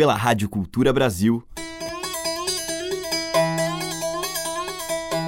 pela 0.00 0.14
Rádio 0.14 0.48
Cultura 0.48 0.94
Brasil. 0.94 1.44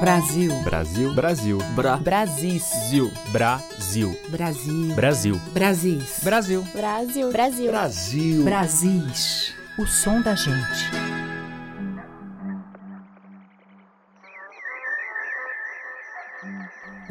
Brasil. 0.01 0.51
Brasil. 0.63 1.15
Brasil. 1.15 1.59
Bra. 1.77 1.99
Brasis. 1.99 2.63
Zil. 2.89 3.13
Brasil. 3.33 4.19
Brasil. 4.31 4.95
Brasil. 4.95 5.41
Brasis. 5.53 6.21
Brasil. 6.25 6.63
Brasil. 6.73 7.31
Brasil. 7.31 7.71
Brasil. 7.71 8.45
Brasis. 8.45 9.55
O 9.79 9.85
som 9.85 10.23
da 10.23 10.35
gente. 10.35 11.02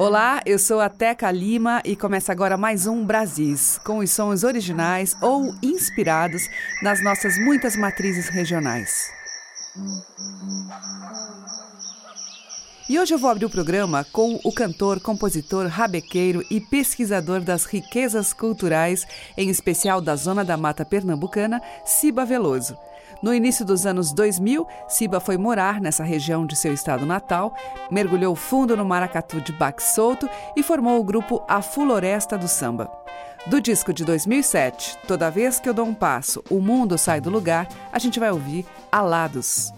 Olá, 0.04 0.40
eu 0.44 0.58
sou 0.58 0.80
a 0.80 0.88
Teca 0.88 1.30
Lima 1.30 1.80
e 1.84 1.94
começa 1.94 2.32
agora 2.32 2.56
mais 2.56 2.88
um 2.88 3.06
Brasis, 3.06 3.78
com 3.84 3.98
os 3.98 4.10
sons 4.10 4.42
originais 4.42 5.14
ou 5.22 5.54
inspirados 5.62 6.42
nas 6.82 7.00
nossas 7.04 7.38
muitas 7.38 7.76
matrizes 7.76 8.28
regionais. 8.28 9.12
E 12.90 12.98
hoje 12.98 13.14
eu 13.14 13.18
vou 13.18 13.30
abrir 13.30 13.44
o 13.44 13.50
programa 13.50 14.04
com 14.10 14.40
o 14.42 14.52
cantor, 14.52 14.98
compositor, 14.98 15.68
rabequeiro 15.68 16.44
e 16.50 16.60
pesquisador 16.60 17.40
das 17.40 17.64
riquezas 17.64 18.32
culturais, 18.32 19.06
em 19.38 19.50
especial 19.50 20.00
da 20.00 20.16
Zona 20.16 20.44
da 20.44 20.56
Mata 20.56 20.84
Pernambucana, 20.84 21.62
Ciba 21.84 22.24
Veloso. 22.24 22.76
No 23.22 23.32
início 23.32 23.64
dos 23.64 23.86
anos 23.86 24.12
2000, 24.12 24.66
Ciba 24.88 25.20
foi 25.20 25.38
morar 25.38 25.80
nessa 25.80 26.02
região 26.02 26.44
de 26.44 26.56
seu 26.56 26.72
estado 26.72 27.06
natal, 27.06 27.54
mergulhou 27.90 28.34
fundo 28.34 28.76
no 28.76 28.84
maracatu 28.84 29.40
de 29.40 29.52
baque 29.52 29.82
solto 29.82 30.28
e 30.56 30.62
formou 30.62 30.98
o 30.98 31.04
grupo 31.04 31.44
A 31.48 31.62
Floresta 31.62 32.36
do 32.36 32.48
Samba. 32.48 32.90
Do 33.46 33.60
disco 33.60 33.92
de 33.92 34.04
2007, 34.04 34.98
Toda 35.06 35.30
vez 35.30 35.60
que 35.60 35.68
eu 35.68 35.74
dou 35.74 35.84
um 35.84 35.94
passo, 35.94 36.42
o 36.48 36.60
mundo 36.60 36.96
sai 36.96 37.20
do 37.20 37.28
lugar, 37.28 37.68
a 37.92 37.98
gente 37.98 38.18
vai 38.18 38.30
ouvir 38.30 38.64
Alados. 38.90 39.72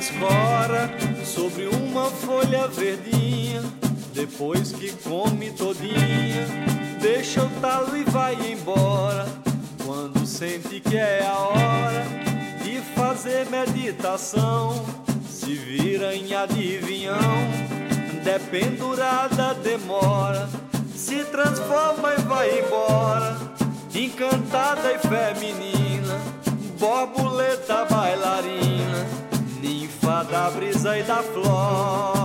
Escora 0.00 0.90
sobre 1.24 1.66
uma 1.66 2.06
folha 2.06 2.66
verdinha. 2.68 3.62
Depois 4.14 4.72
que 4.72 4.92
come 4.92 5.50
todinha, 5.50 6.46
deixa 7.00 7.44
o 7.44 7.50
talo 7.60 7.94
e 7.96 8.04
vai 8.04 8.34
embora. 8.50 9.26
Quando 9.84 10.26
sente 10.26 10.80
que 10.80 10.96
é 10.96 11.22
a 11.26 11.38
hora 11.38 12.06
de 12.64 12.80
fazer 12.94 13.46
meditação, 13.50 14.84
se 15.28 15.52
vira 15.54 16.14
em 16.14 16.34
adivinhão, 16.34 17.18
dependurada 18.24 19.54
demora, 19.54 20.48
se 20.94 21.24
transforma 21.24 22.14
e 22.14 22.22
vai 22.22 22.60
embora, 22.60 23.36
encantada 23.94 24.92
e 24.92 24.98
feminina 24.98 26.18
borboleta 26.78 27.29
da 31.10 31.22
flora. 31.24 32.19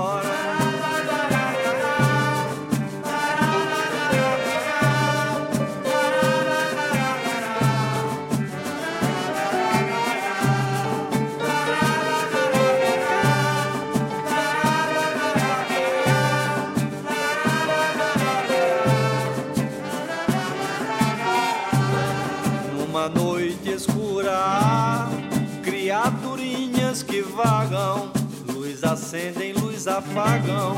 Acendem, 29.16 29.54
luz 29.54 29.88
apagam, 29.88 30.76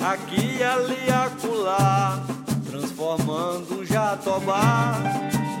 aqui, 0.00 0.60
ali, 0.60 1.08
acolá, 1.08 2.20
transformando 2.68 3.86
jatobá 3.86 5.00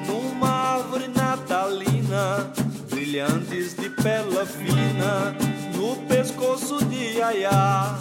numa 0.08 0.48
árvore 0.48 1.06
natalina, 1.06 2.50
brilhantes 2.90 3.74
de 3.76 3.88
pérola 3.90 4.44
fina, 4.44 5.36
no 5.76 5.96
pescoço 6.08 6.84
de 6.86 7.18
Iaiá, 7.18 7.96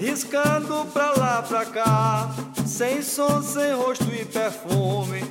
riscando 0.00 0.84
pra 0.92 1.12
lá, 1.12 1.42
pra 1.42 1.64
cá, 1.64 2.34
sem 2.66 3.00
som, 3.00 3.40
sem 3.40 3.74
rosto 3.74 4.12
e 4.12 4.24
perfume 4.24 5.22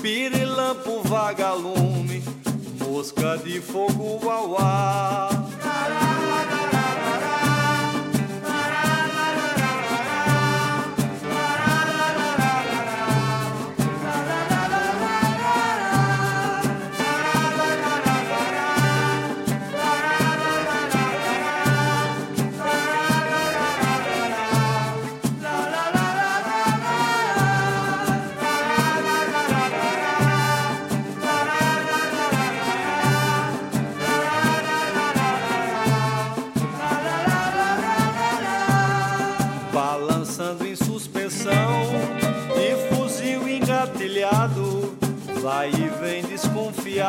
pirilampo 0.00 1.02
vagalume, 1.02 2.24
mosca 2.78 3.36
de 3.36 3.60
fogo 3.60 4.18
uauá. 4.24 5.39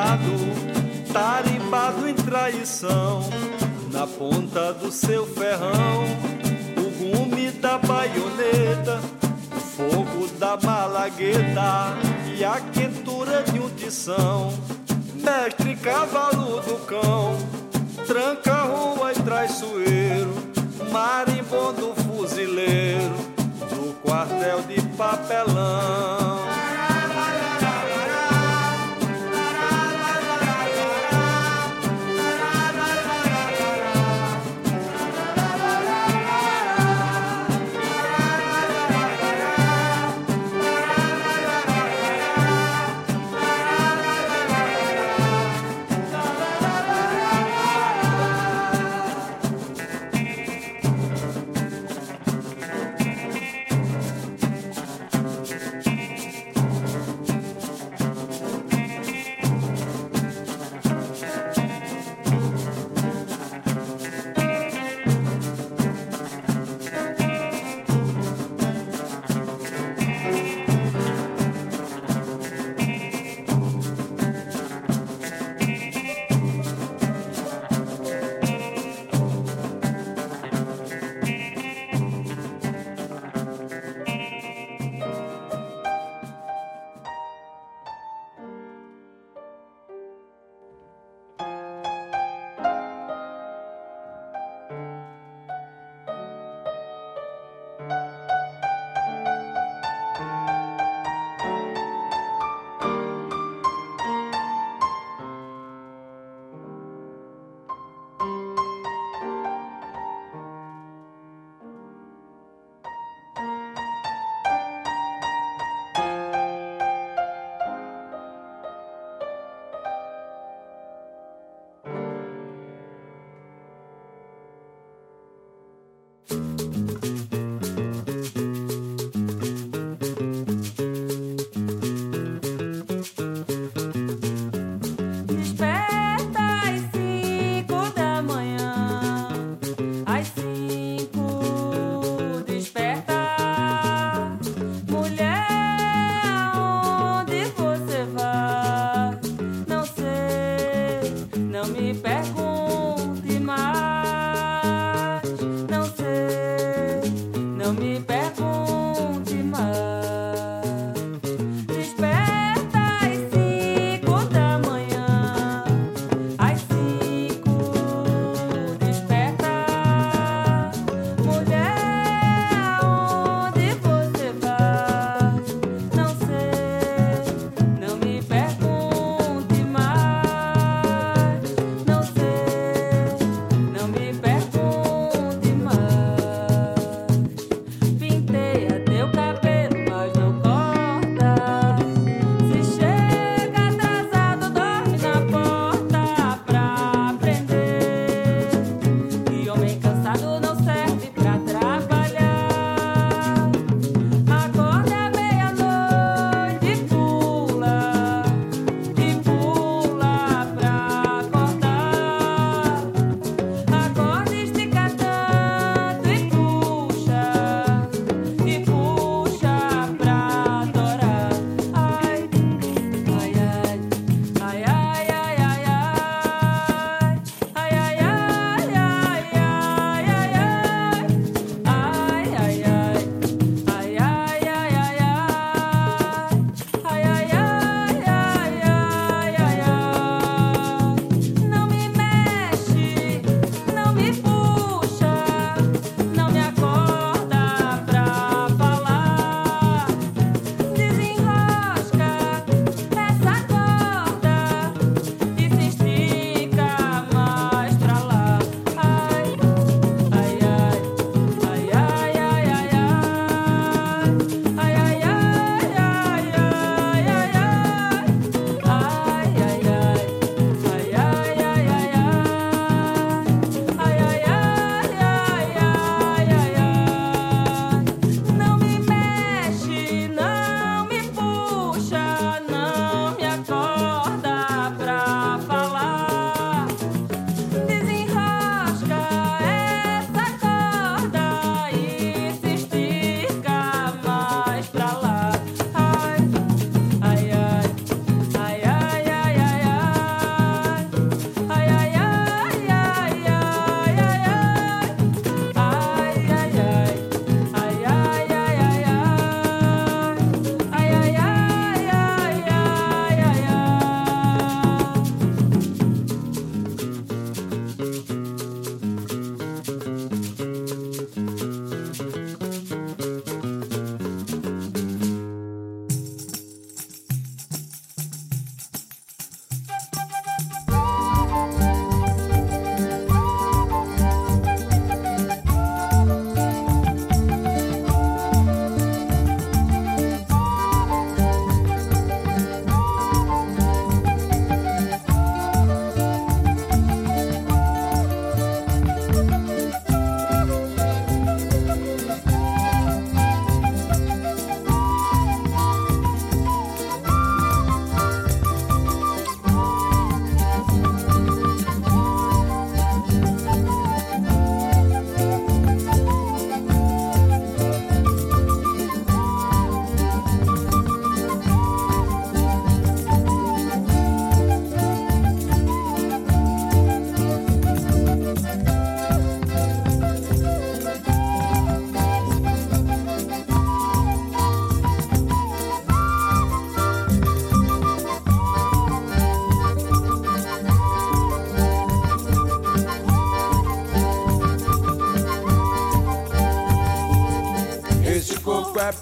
Desconfiado, 0.02 1.14
tarimbado 1.14 2.08
em 2.08 2.14
traição, 2.16 3.22
na 3.92 4.08
ponta 4.08 4.74
do 4.74 4.92
seu 4.92 5.26
ferrão, 5.28 6.04
o 6.78 7.18
gume 7.18 7.52
da 7.52 7.78
baioneta, 7.78 9.00
o 9.56 9.60
fogo 9.60 10.28
da 10.40 10.58
malagueta 10.58 11.96
e 12.36 12.44
a 12.44 12.60
quentura 12.60 13.44
de 13.44 13.60
um 13.60 13.70
tição, 13.70 14.54
mestre 15.16 15.76
cavalo 15.76 16.60
do 16.62 16.86
cão, 16.86 17.38
tranca 18.08 18.64
rua 18.64 19.12
e 19.14 19.22
traiçoeiro 19.22 20.52
marimbondo 20.92 21.94
fuzileiro 21.96 23.16
do 23.70 23.94
quartel 24.02 24.62
de 24.64 24.82
papelão. 24.98 26.41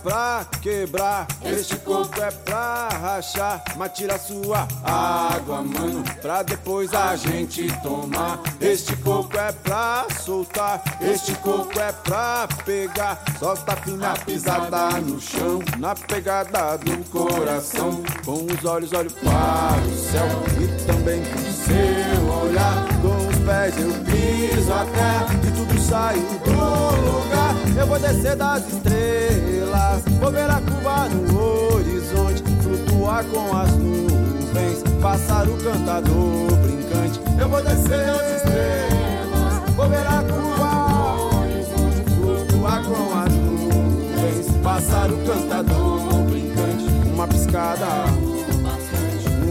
Pra 0.03 0.46
quebrar, 0.62 1.27
este 1.44 1.75
coco 1.77 2.22
é 2.22 2.32
pra 2.32 2.89
rachar. 2.89 3.63
Mas 3.75 3.91
tira 3.94 4.18
sua 4.18 4.68
água, 4.84 5.62
mano, 5.62 6.03
pra 6.22 6.44
depois 6.44 6.94
a 6.94 7.15
gente 7.15 7.68
tomar. 7.82 8.39
Este 8.60 8.96
coco 8.98 9.38
é 9.38 9.51
pra 9.51 10.06
soltar, 10.24 10.82
este 11.01 11.34
coco 11.36 11.79
é 11.79 11.91
pra 11.91 12.48
pegar. 12.65 13.24
Solta 13.39 13.75
fina 13.77 14.13
pisada 14.25 15.00
no 15.01 15.20
chão, 15.20 15.60
na 15.77 15.96
pegada 15.96 16.77
do 16.77 17.10
coração. 17.10 18.01
Com 18.25 18.46
os 18.46 18.65
olhos, 18.65 18.94
olho 18.94 19.12
para 19.12 19.82
o 19.82 19.96
céu 19.96 20.27
e 20.62 20.86
também 20.86 21.24
com 21.25 21.39
seu 21.51 22.34
olhar. 22.41 22.88
Com 23.01 23.27
os 23.27 23.38
pés 23.46 23.77
eu 23.77 23.91
piso 24.06 24.74
a 24.74 24.86
terra 24.86 25.27
e 25.44 25.51
tudo 25.51 25.82
saiu 25.82 26.22
do 26.22 27.12
lugar. 27.12 27.38
Eu 27.78 27.88
vou 27.88 28.00
descer 28.00 28.36
das 28.36 28.68
estrelas, 28.68 30.04
vou 30.20 30.32
ver 30.32 30.50
a 30.50 30.62
curva 30.62 31.08
no 31.10 31.75
horizonte, 31.75 32.44
flutuar 32.62 33.24
com 33.25 33.56
as 33.58 33.72
nuvens, 33.72 34.84
passar 35.01 35.48
o 35.48 35.58
cantador 35.58 36.51
brincante. 36.58 37.22
Eu 37.39 37.50
vou 37.50 37.62
descer 37.63 38.06
das 38.06 38.36
estrelas, 38.38 39.75
vou 39.75 39.89
ver 39.89 40.08
a 40.08 40.24
curva 40.24 40.70
no 40.89 41.42
horizonte, 41.42 42.04
flutuar 42.16 42.84
com 42.84 43.20
as 43.20 43.34
nuvens, 43.34 44.48
passar 44.63 45.12
o 45.12 45.18
cantador 45.25 46.24
brincante. 46.24 46.86
Uma 47.13 47.28
piscada, 47.28 47.86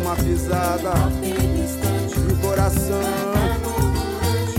uma 0.01 0.17
pisada, 0.17 0.93
e 1.23 1.49
coração 2.41 3.01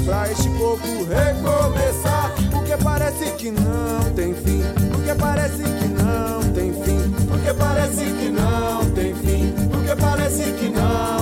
pra 0.06 0.32
este 0.32 0.50
corpo 0.50 0.88
recomeçar. 1.06 2.19
Que 3.40 3.52
não 3.52 4.14
tem 4.18 4.34
fim. 4.34 4.62
Porque 4.92 5.16
parece 5.16 5.64
que 5.64 5.88
não 5.88 6.54
tem 6.54 6.74
fim. 6.74 7.00
Porque 7.26 7.54
parece 7.54 8.04
que 8.04 8.30
não 8.32 8.92
tem 8.92 9.16
fim. 9.16 9.54
Porque 9.72 9.96
parece 9.96 10.44
que 10.52 10.68
não 10.68 11.19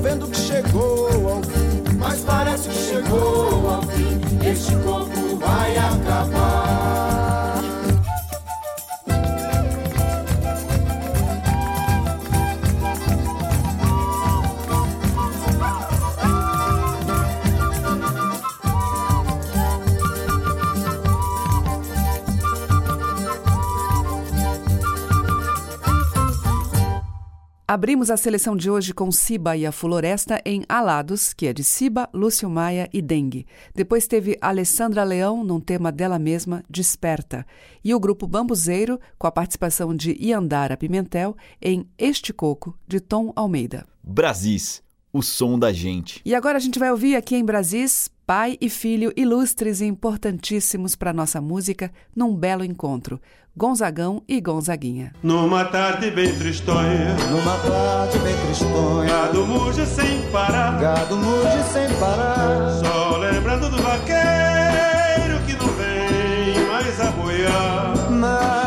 vendo 0.00 0.26
que 0.28 0.36
chegou 0.36 1.28
ao 1.28 1.42
fim. 1.42 1.96
Mas 1.98 2.20
parece 2.20 2.68
que 2.68 2.74
chegou 2.74 3.70
ao 3.70 3.82
fim. 3.82 4.20
Este 4.48 4.74
corpo 4.76 5.36
vai 5.36 5.76
acabar. 5.76 7.19
Abrimos 27.72 28.10
a 28.10 28.16
seleção 28.16 28.56
de 28.56 28.68
hoje 28.68 28.92
com 28.92 29.12
Siba 29.12 29.56
e 29.56 29.64
a 29.64 29.70
Floresta 29.70 30.42
em 30.44 30.64
Alados, 30.68 31.32
que 31.32 31.46
é 31.46 31.52
de 31.52 31.62
Siba, 31.62 32.10
Lúcio 32.12 32.50
Maia 32.50 32.90
e 32.92 33.00
Dengue. 33.00 33.46
Depois 33.72 34.08
teve 34.08 34.36
Alessandra 34.40 35.04
Leão 35.04 35.44
num 35.44 35.60
tema 35.60 35.92
dela 35.92 36.18
mesma, 36.18 36.64
Desperta. 36.68 37.46
E 37.84 37.94
o 37.94 38.00
grupo 38.00 38.26
Bambuzeiro, 38.26 38.98
com 39.16 39.28
a 39.28 39.30
participação 39.30 39.94
de 39.94 40.16
Iandara 40.20 40.76
Pimentel, 40.76 41.36
em 41.62 41.88
Este 41.96 42.32
Coco, 42.32 42.76
de 42.88 42.98
Tom 42.98 43.32
Almeida. 43.36 43.86
Brasis, 44.02 44.82
o 45.12 45.22
som 45.22 45.58
da 45.58 45.72
gente. 45.72 46.20
E 46.24 46.34
agora 46.34 46.56
a 46.56 46.60
gente 46.60 46.78
vai 46.78 46.90
ouvir 46.90 47.16
aqui 47.16 47.36
em 47.36 47.44
Brasis 47.44 48.08
pai 48.26 48.56
e 48.60 48.70
filho 48.70 49.12
ilustres 49.16 49.80
e 49.80 49.84
importantíssimos 49.86 50.94
para 50.94 51.12
nossa 51.12 51.40
música 51.40 51.90
num 52.14 52.34
belo 52.34 52.64
encontro. 52.64 53.20
Gonzagão 53.56 54.22
e 54.28 54.40
Gonzaguinha. 54.40 55.12
Numa 55.22 55.64
tarde 55.64 56.08
bem 56.12 56.32
tristonha, 56.38 57.16
Numa 57.28 57.56
tarde 57.58 58.18
bem 58.20 58.36
tristonha, 58.46 59.08
gado 59.10 59.44
muge 59.44 59.84
sem 59.86 60.22
parar. 60.30 60.80
gado 60.80 61.16
muge 61.16 61.62
sem 61.72 61.88
parar. 61.98 62.70
Só 62.78 63.16
lembrando 63.16 63.68
do 63.68 63.82
vaqueiro 63.82 65.44
que 65.46 65.52
não 65.54 65.66
vem 65.74 66.66
mais 66.68 67.00
a 67.00 67.10
boiar. 67.10 68.10
Mas 68.12 68.59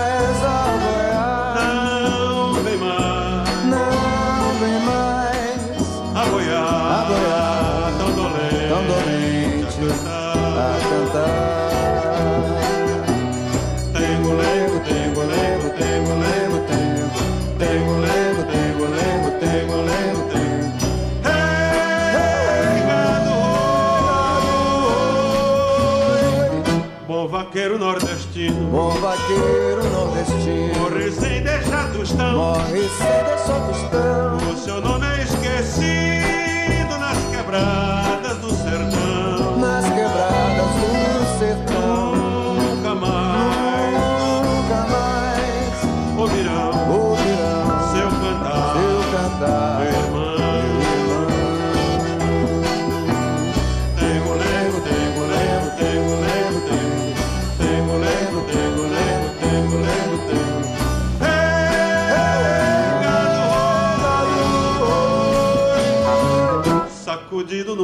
vaqueiro 27.54 27.78
nordestino, 27.78 28.72
Bom 28.72 28.90
vaqueiro 29.00 29.84
nordestino 29.92 30.74
morre 30.80 31.12
sem 31.12 31.44
deixar 31.44 31.92
tostão. 31.92 32.36
morre 32.36 32.90
sem 32.90 33.24
deixar 33.26 33.68
tostão. 33.68 34.13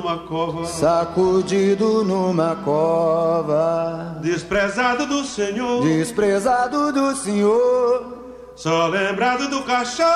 Numa 0.10 0.18
cova, 0.18 0.66
sacudido 0.66 2.04
numa 2.04 2.56
cova, 2.56 4.18
desprezado 4.22 5.06
do 5.06 5.24
Senhor, 5.24 5.84
desprezado 5.84 6.92
do 6.92 7.16
Senhor, 7.16 8.18
só 8.56 8.88
lembrado 8.88 9.48
do 9.48 9.62
cachorro 9.64 10.08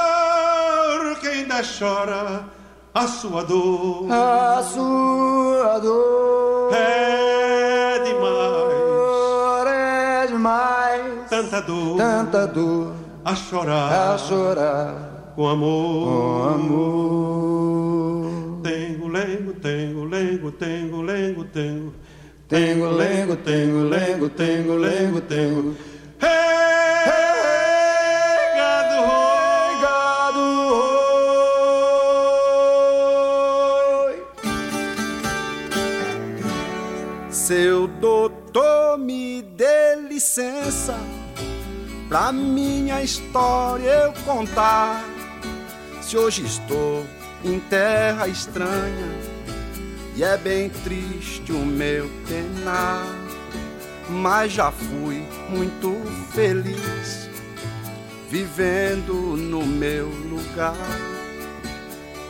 que 1.22 1.28
ainda 1.28 1.62
chora 1.62 2.46
a 2.94 3.08
sua 3.08 3.44
dor. 3.44 4.12
a 4.12 4.64
sua 4.64 5.80
dor. 5.80 6.74
É 6.74 8.00
demais, 8.04 8.34
é 9.68 10.28
demais, 10.28 11.30
tanta 11.30 11.62
dor. 11.62 11.98
Tanta 11.98 12.48
dor. 12.48 12.94
A 13.24 13.36
chorar. 13.36 14.14
A 14.14 14.18
chorar. 14.18 14.96
Com 15.36 15.48
amor. 15.48 16.06
com 16.06 16.50
amor. 16.56 18.23
Tengo, 20.34 20.52
lengo, 20.52 21.02
tengo, 21.02 21.04
lengo, 21.04 21.46
tengo, 22.50 22.92
lengo, 22.92 22.94
tengo. 22.94 22.94
Lengo, 22.98 23.38
tengo, 23.38 23.84
lengo, 23.84 24.30
tengo, 24.30 24.78
lengo, 24.78 25.22
tengo. 25.22 25.76
Regado, 26.20 26.64
Obrigado, 29.70 30.42
oi. 34.08 34.16
Seu 37.30 37.88
doutor, 37.88 38.98
me 38.98 39.42
dê 39.42 39.96
licença 40.10 40.98
pra 42.10 42.32
minha 42.32 43.04
história 43.04 43.90
eu 43.90 44.14
contar. 44.26 45.04
Se 46.02 46.18
hoje 46.18 46.44
estou 46.44 47.06
em 47.44 47.60
terra 47.60 48.28
estranha 48.28 49.08
e 50.16 50.24
é 50.24 50.38
bem 50.38 50.70
triste 50.70 51.52
o 51.52 51.66
meu 51.66 52.10
penar, 52.28 53.06
mas 54.10 54.52
já 54.52 54.72
fui 54.72 55.26
muito 55.50 55.96
feliz 56.34 57.30
vivendo 58.30 59.14
no 59.14 59.66
meu 59.66 60.08
lugar. 60.08 60.76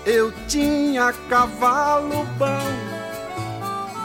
Eu 0.05 0.33
tinha 0.47 1.13
cavalo 1.29 2.25
bom 2.37 3.03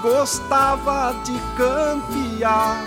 gostava 0.03 1.13
de 1.25 1.33
campear 1.57 2.85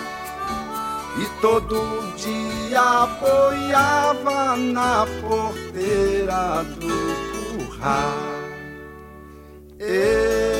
e 1.17 1.41
todo 1.41 2.15
dia 2.15 2.81
apoiava 2.81 4.55
na 4.55 5.05
porteira 5.21 6.63
do 6.79 7.67
curral. 7.67 8.31
Ê, 9.79 10.50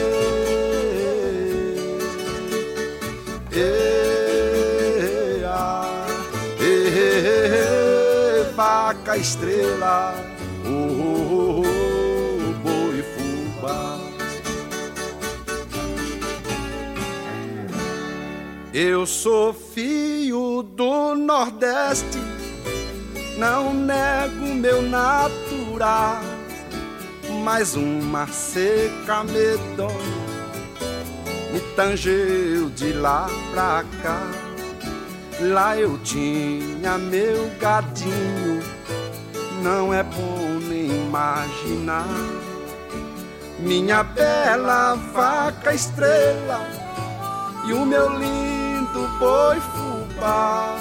vaca 9.12 9.18
estrela, 9.18 10.16
oh, 10.66 10.70
oh, 10.70 11.62
oh, 11.62 12.54
boi 12.64 13.04
fubá. 13.04 14.00
Eu 18.74 19.06
sou 19.06 19.54
filho 19.54 20.64
do 20.64 21.16
Nordeste, 21.16 22.20
não 23.38 23.74
nego 23.74 24.56
meu 24.56 24.82
natural, 24.82 26.22
mas 27.44 27.76
uma 27.76 28.28
seca 28.28 29.24
medonha 29.26 30.22
me 31.52 31.60
tangeu 31.76 32.70
de 32.70 32.94
lá 32.94 33.28
pra 33.52 33.84
cá. 34.02 34.32
Lá 35.42 35.76
eu 35.76 35.98
tinha 36.04 37.00
meu 37.00 37.50
gadinho, 37.60 38.62
não 39.62 39.94
é 39.94 40.04
bom 40.04 40.60
nem 40.68 40.88
imaginar. 40.88 42.08
Minha 43.60 44.04
bela 44.04 44.96
vaca 45.14 45.74
estrela 45.74 46.68
e 47.68 47.74
o 47.74 47.86
meu 47.86 48.10
lindo 48.18 49.08
boi 49.20 49.60
fubá. 49.60 50.76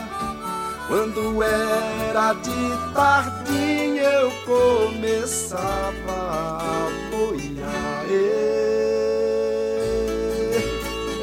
Quando 0.89 1.43
era 1.43 2.33
de 2.33 2.93
tardinha 2.95 4.03
eu 4.03 4.33
começava 4.45 5.93
a 6.09 6.89
boiar. 7.11 8.07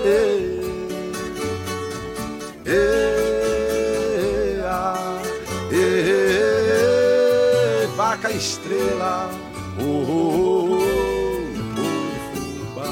Ê, 0.05 0.61
ê, 2.65 3.36
ê, 8.17 8.27
vaca 8.27 8.31
estrela, 8.31 9.29
oh, 9.79 9.83
oh, 9.83 10.77
oh, 11.77 11.93
fubá. 12.33 12.89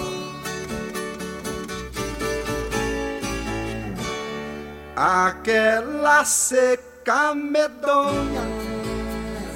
Aquela 4.95 6.23
seca 6.25 7.33
medonha 7.33 8.41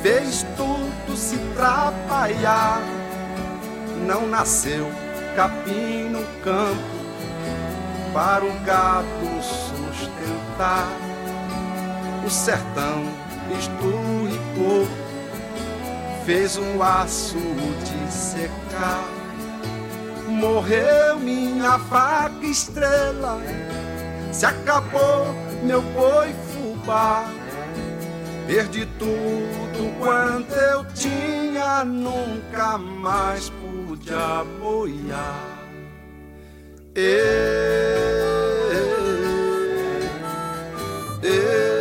fez 0.01 0.45
tudo 0.57 1.15
se 1.15 1.37
trabalhar. 1.55 2.81
Não 4.07 4.27
nasceu 4.27 4.87
capim 5.35 6.09
no 6.09 6.23
campo 6.43 6.99
para 8.13 8.43
o 8.43 8.59
gado 8.61 9.05
sustentar. 9.41 10.87
O 12.25 12.29
sertão 12.29 13.03
esturricou, 13.57 14.87
fez 16.29 16.57
um 16.57 16.83
aço 16.83 17.39
de 17.83 18.13
secar. 18.13 19.09
Morreu 20.27 21.17
minha 21.19 21.77
vaca 21.77 22.45
estrela 22.45 23.41
se 24.31 24.45
acabou 24.45 25.33
meu 25.63 25.81
boi 25.81 26.31
fubá. 26.53 27.25
Perdi 28.45 28.85
tudo 28.99 29.97
quanto 29.97 30.53
eu 30.53 30.85
tinha, 30.93 31.83
nunca 31.83 32.77
mais 32.77 33.49
pude 33.49 34.11
boiar. 34.61 35.57
Ê, 36.95 37.23
ê, 41.23 41.78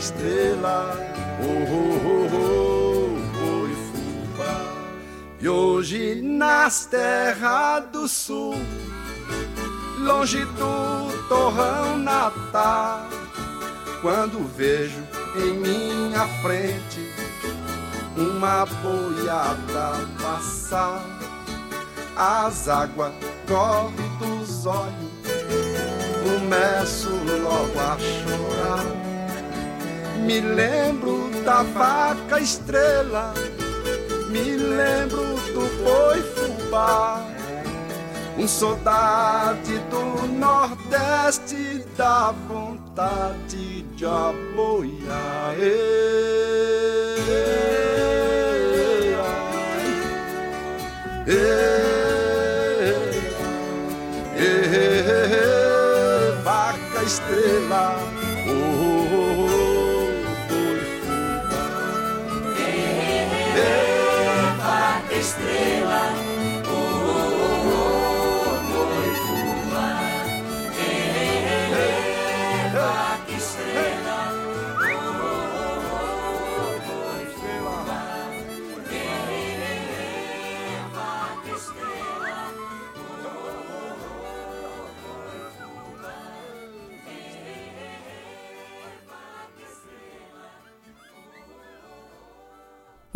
estrela, 0.00 0.96
oh, 1.42 1.60
oh, 1.72 2.30
oh, 2.32 2.36
oh. 2.36 3.20
E 5.42 5.48
hoje 5.48 6.20
nas 6.22 6.86
terras 6.86 7.84
do 7.92 8.08
sul, 8.08 8.54
longe 9.98 10.44
do 10.44 11.28
torrão 11.28 11.98
natal, 11.98 13.08
quando 14.00 14.42
vejo 14.56 15.02
em 15.36 15.52
minha 15.52 16.26
frente 16.42 17.12
uma 18.16 18.64
boiada 18.66 20.06
passar, 20.20 21.04
as 22.16 22.68
águas 22.68 23.12
correm 23.46 24.10
dos 24.18 24.64
olhos, 24.66 25.10
começo 26.22 27.10
logo 27.42 27.78
a 27.78 27.98
chorar. 27.98 29.09
Me 30.26 30.40
lembro 30.40 31.30
da 31.44 31.62
vaca 31.62 32.40
estrela 32.40 33.34
me 34.30 34.56
lembro 34.56 35.24
do 35.52 35.66
boi 35.82 36.22
fubá, 36.22 37.26
um 38.38 38.46
saudade 38.46 39.76
do 39.90 40.28
Nordeste 40.28 41.84
dá 41.96 42.32
vontade 42.46 43.82
de 43.96 44.06
aboiar. 44.06 45.56
Vaca 56.44 57.02
estrela, 57.04 57.98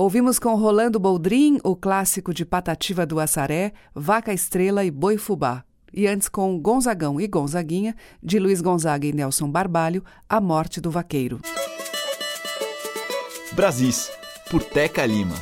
Ouvimos 0.05 0.38
com 0.38 0.55
Rolando 0.55 1.01
Boldrin 1.01 1.59
o 1.64 1.75
clássico 1.75 2.35
de 2.35 2.45
Patativa 2.45 3.07
do 3.07 3.19
Assaré, 3.19 3.73
Vaca 3.95 4.35
Estrela 4.35 4.85
e 4.85 4.90
Boi 4.90 5.17
Fubá. 5.17 5.64
E 5.95 6.07
antes 6.07 6.29
com 6.29 6.61
Gonzagão 6.61 7.19
e 7.19 7.27
Gonzaguinha, 7.27 7.97
de 8.23 8.38
Luiz 8.38 8.61
Gonzaga 8.61 9.07
e 9.07 9.14
Nelson 9.14 9.51
Barbalho, 9.51 10.05
A 10.29 10.43
Morte 10.43 10.79
do 10.79 10.90
Vaqueiro. 10.90 11.40
Brasis, 13.53 14.12
por 14.51 14.62
Teca 14.62 15.07
Lima. 15.07 15.37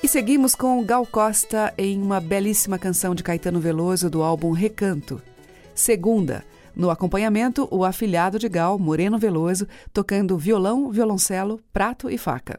E 0.00 0.06
seguimos 0.06 0.54
com 0.54 0.84
Gal 0.84 1.04
Costa 1.04 1.74
em 1.76 2.00
uma 2.00 2.20
belíssima 2.20 2.78
canção 2.78 3.12
de 3.12 3.24
Caetano 3.24 3.58
Veloso 3.58 4.08
do 4.08 4.22
álbum 4.22 4.52
Recanto. 4.52 5.20
Segunda, 5.74 6.44
no 6.74 6.90
acompanhamento, 6.90 7.68
o 7.70 7.84
afilhado 7.84 8.38
de 8.38 8.48
Gal, 8.48 8.78
Moreno 8.78 9.18
Veloso, 9.18 9.66
tocando 9.92 10.38
violão, 10.38 10.90
violoncelo, 10.90 11.60
prato 11.72 12.10
e 12.10 12.18
faca. 12.18 12.58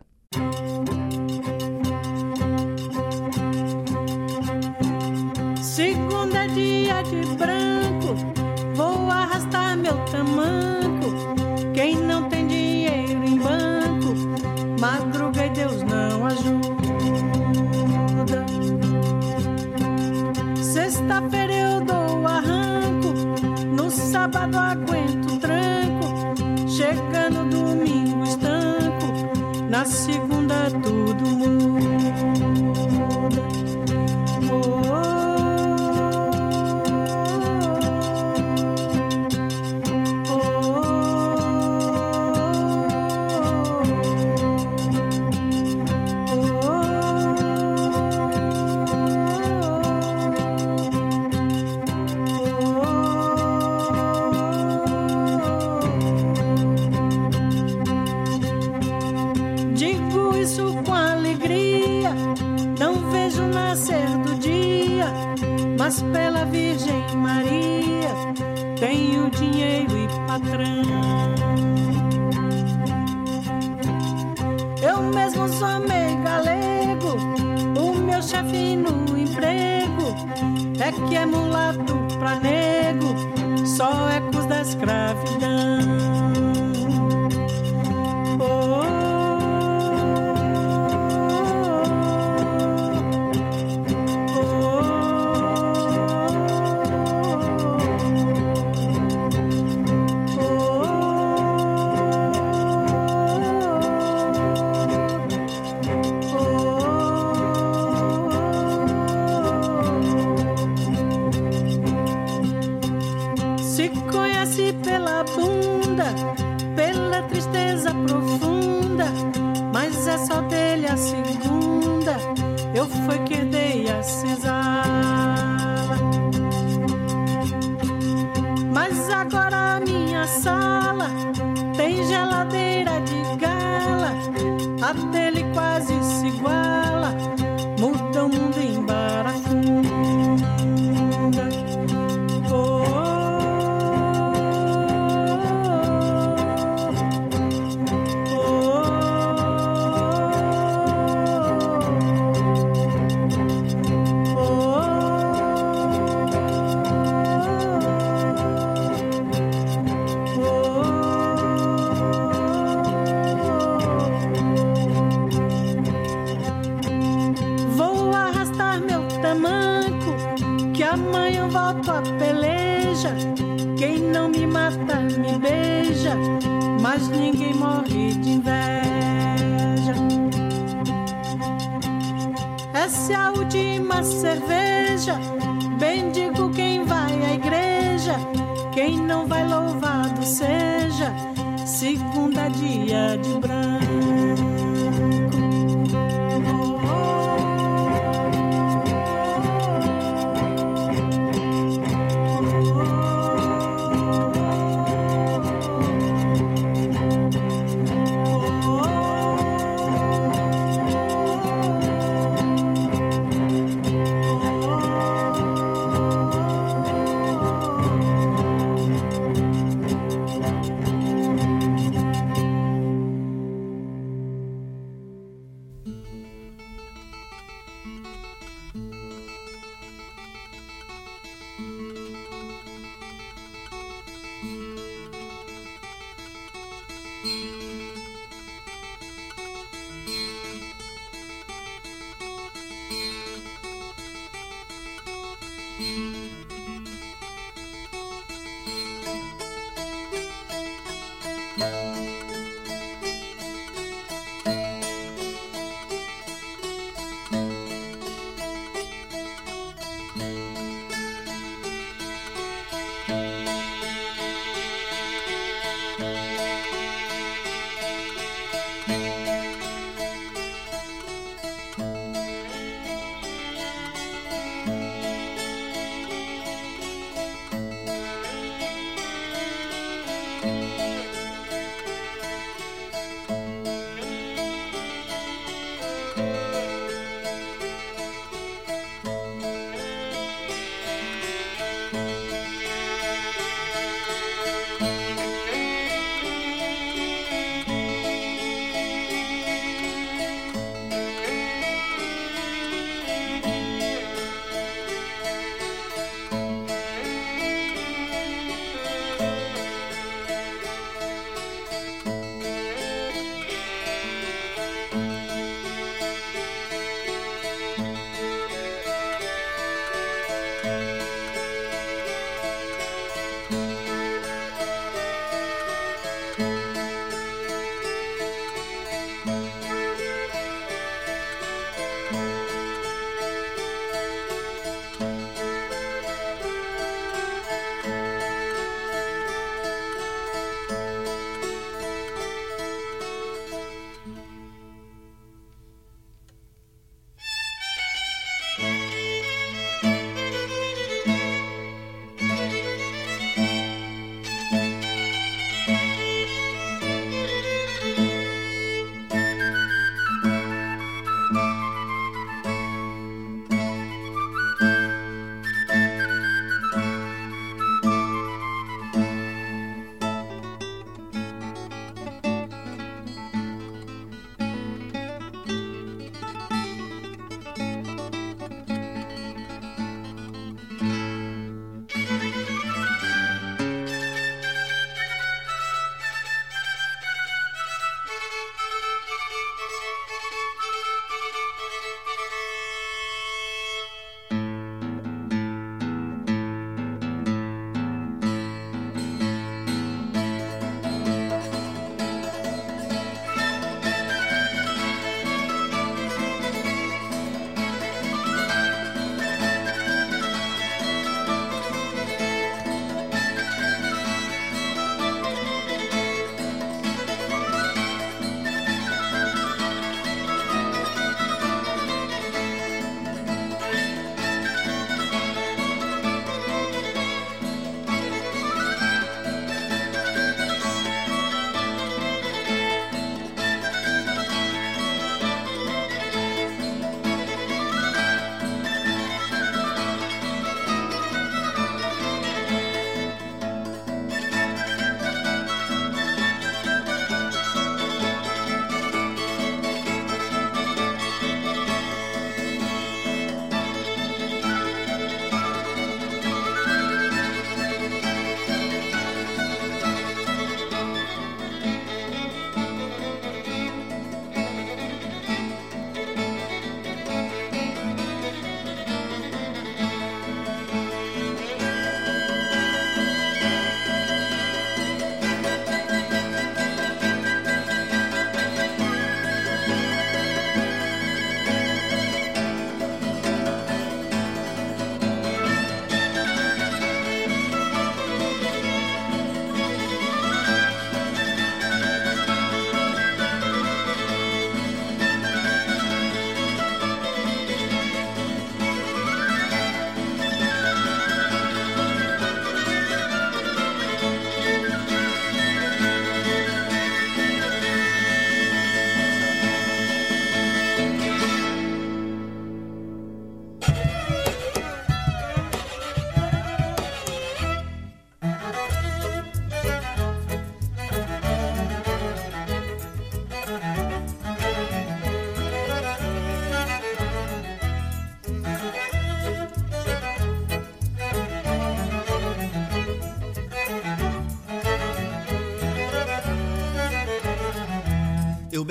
clássico. 29.83 30.32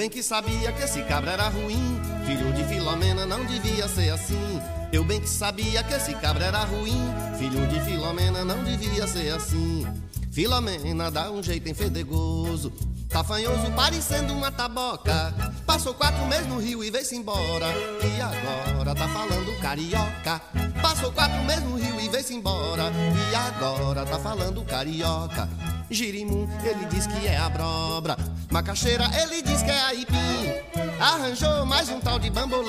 Bem 0.03 0.11
que 0.11 0.21
sabia 0.21 0.73
que 0.73 0.83
esse 0.83 1.01
cabra 1.05 1.31
era 1.31 1.49
ruim, 1.49 2.01
filho 2.27 2.53
de 2.53 2.65
Filomena 2.65 3.25
não 3.25 3.45
devia 3.45 3.87
ser 3.87 4.11
assim. 4.11 4.61
Eu 4.93 5.05
bem 5.05 5.21
que 5.21 5.29
sabia 5.29 5.81
que 5.85 5.95
esse 5.95 6.13
cabra 6.17 6.47
era 6.47 6.65
ruim, 6.65 7.01
filho 7.39 7.65
de 7.69 7.81
Filomena 7.83 8.45
não 8.45 8.65
devia 8.65 9.07
ser 9.07 9.33
assim. 9.33 9.87
Filomena 10.33 11.09
dá 11.09 11.31
um 11.31 11.41
jeito 11.41 11.69
enfedegoso, 11.69 12.73
tafanhoso 13.09 13.71
parecendo 13.77 14.33
uma 14.33 14.51
taboca. 14.51 15.33
Passou 15.65 15.95
quatro 15.95 16.27
meses 16.27 16.49
no 16.49 16.59
Rio 16.59 16.83
e 16.83 16.91
veio-se 16.91 17.15
embora, 17.15 17.69
e 18.03 18.21
agora 18.21 18.97
tá 18.97 19.07
falando 19.07 19.57
carioca. 19.61 20.43
Passou 20.83 21.13
quatro 21.13 21.41
meses 21.45 21.63
no 21.63 21.77
Rio 21.77 22.01
e 22.01 22.09
veio-se 22.09 22.35
embora, 22.35 22.91
e 23.31 23.35
agora 23.37 24.05
tá 24.05 24.19
falando 24.19 24.65
carioca. 24.65 25.49
Girimum, 25.89 26.49
ele 26.65 26.87
diz 26.87 27.07
que 27.07 27.29
é 27.29 27.37
abrobra. 27.37 28.17
Macaxeira, 28.53 29.11
ele 29.23 29.41
diz 29.41 29.63
que 29.63 29.71
é 29.71 29.81
aipim. 29.85 30.53
Arranjou 31.01 31.65
mais 31.65 31.89
um 31.89 31.99
tal 31.99 32.19
de 32.19 32.29
bambolê. 32.29 32.69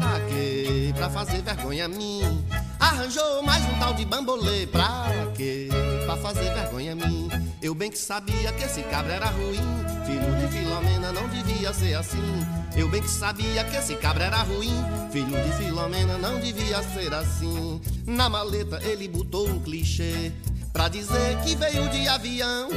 Pra 0.00 0.20
quê? 0.28 0.92
Pra 0.96 1.08
fazer 1.08 1.40
vergonha 1.42 1.84
a 1.84 1.88
mim. 1.88 2.44
Arranjou 2.80 3.40
mais 3.44 3.64
um 3.66 3.78
tal 3.78 3.94
de 3.94 4.04
bambolê. 4.04 4.66
Pra 4.66 5.06
quê? 5.36 5.68
Pra 6.06 6.16
fazer 6.16 6.52
vergonha 6.52 6.94
a 6.94 6.96
mim. 6.96 7.28
Eu 7.62 7.72
bem 7.72 7.88
que 7.88 7.98
sabia 7.98 8.50
que 8.50 8.64
esse 8.64 8.82
cabra 8.82 9.12
era 9.12 9.26
ruim. 9.26 9.62
Filho 10.04 10.36
de 10.40 10.48
Filomena 10.58 11.12
não 11.12 11.28
devia 11.28 11.72
ser 11.72 11.94
assim. 11.94 12.46
Eu 12.76 12.88
bem 12.88 13.00
que 13.00 13.08
sabia 13.08 13.62
que 13.62 13.76
esse 13.76 13.94
cabra 13.94 14.24
era 14.24 14.42
ruim. 14.42 14.74
Filho 15.12 15.40
de 15.40 15.52
Filomena 15.52 16.18
não 16.18 16.40
devia 16.40 16.82
ser 16.82 17.14
assim. 17.14 17.80
Na 18.08 18.28
maleta 18.28 18.82
ele 18.82 19.06
botou 19.06 19.48
um 19.48 19.60
clichê 19.60 20.32
pra 20.72 20.88
dizer 20.88 21.38
que 21.44 21.54
veio 21.54 21.88
de 21.90 22.08
avião. 22.08 22.70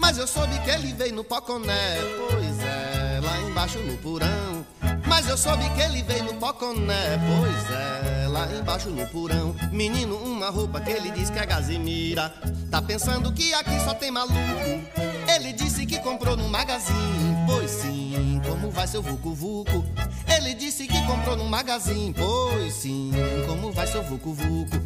Mas 0.00 0.16
eu 0.18 0.26
soube 0.26 0.58
que 0.60 0.70
ele 0.70 0.92
veio 0.94 1.14
no 1.14 1.22
Poconé, 1.22 1.98
pois 2.30 2.58
é, 2.60 3.20
lá 3.22 3.38
embaixo 3.42 3.78
no 3.80 3.96
porão. 3.98 4.66
Mas 5.06 5.28
eu 5.28 5.36
soube 5.36 5.68
que 5.70 5.80
ele 5.80 6.02
veio 6.02 6.24
no 6.24 6.34
Poconé, 6.34 7.18
pois 7.18 7.70
é, 7.70 8.26
lá 8.26 8.50
embaixo 8.50 8.88
no 8.88 9.06
porão. 9.08 9.54
Menino, 9.70 10.16
uma 10.16 10.48
roupa 10.48 10.80
que 10.80 10.90
ele 10.90 11.10
diz 11.10 11.28
que 11.28 11.38
é 11.38 11.44
gazimira. 11.46 12.32
Tá 12.70 12.80
pensando 12.80 13.32
que 13.32 13.52
aqui 13.52 13.78
só 13.84 13.92
tem 13.94 14.10
maluco. 14.10 14.34
Ele 15.34 15.52
disse 15.52 15.84
que 15.84 15.98
comprou 16.00 16.36
no 16.36 16.48
magazine, 16.48 17.36
pois 17.46 17.70
sim, 17.70 18.40
como 18.48 18.70
vai 18.70 18.86
seu 18.86 19.02
vucu 19.02 19.34
vucu? 19.34 19.84
Ele 20.34 20.54
disse 20.54 20.86
que 20.86 21.06
comprou 21.06 21.36
no 21.36 21.44
magazine, 21.44 22.14
pois 22.14 22.72
sim, 22.74 23.12
como 23.46 23.70
vai 23.70 23.86
seu 23.86 24.02
vucu 24.02 24.32
vucu? 24.32 24.80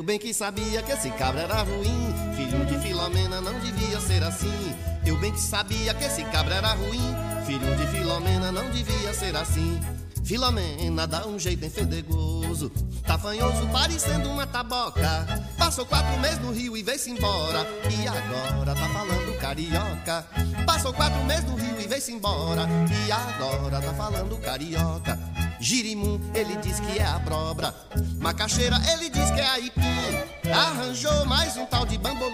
Eu 0.00 0.04
bem 0.04 0.18
que 0.18 0.32
sabia 0.32 0.82
que 0.82 0.92
esse 0.92 1.10
cabra 1.10 1.42
era 1.42 1.60
ruim, 1.60 2.14
filho 2.34 2.64
de 2.64 2.78
Filomena 2.78 3.38
não 3.38 3.60
devia 3.60 4.00
ser 4.00 4.22
assim. 4.22 4.74
Eu 5.04 5.18
bem 5.18 5.30
que 5.30 5.38
sabia 5.38 5.92
que 5.92 6.02
esse 6.02 6.24
cabra 6.24 6.54
era 6.54 6.72
ruim, 6.72 7.14
filho 7.44 7.76
de 7.76 7.86
Filomena 7.88 8.50
não 8.50 8.70
devia 8.70 9.12
ser 9.12 9.36
assim. 9.36 9.78
Filomena 10.24 11.06
dá 11.06 11.26
um 11.26 11.38
jeito 11.38 11.66
enfedegoso, 11.66 12.70
tafanhoso 13.06 13.68
parecendo 13.68 14.30
uma 14.30 14.46
taboca. 14.46 15.26
Passou 15.58 15.84
quatro 15.84 16.18
meses 16.18 16.38
no 16.38 16.50
Rio 16.50 16.78
e 16.78 16.82
veio-se 16.82 17.10
embora, 17.10 17.66
e 17.90 18.08
agora 18.08 18.74
tá 18.74 18.88
falando 18.88 19.38
carioca. 19.38 20.26
Passou 20.64 20.94
quatro 20.94 21.22
meses 21.26 21.44
no 21.44 21.56
Rio 21.56 21.78
e 21.78 21.86
veio-se 21.86 22.10
embora, 22.10 22.66
e 23.06 23.12
agora 23.12 23.82
tá 23.82 23.92
falando 23.92 24.40
carioca. 24.40 25.18
Girimum, 25.60 26.18
ele 26.34 26.56
diz 26.56 26.80
que 26.80 26.98
é 26.98 27.04
a 27.04 27.18
brobra. 27.18 27.74
Macaxeira, 28.18 28.80
ele 28.92 29.10
diz 29.10 29.30
que 29.30 29.40
é 29.40 29.46
aipim. 29.46 30.50
Arranjou 30.50 31.26
mais 31.26 31.54
um 31.58 31.66
tal 31.66 31.84
de 31.84 31.98
bambolê. 31.98 32.32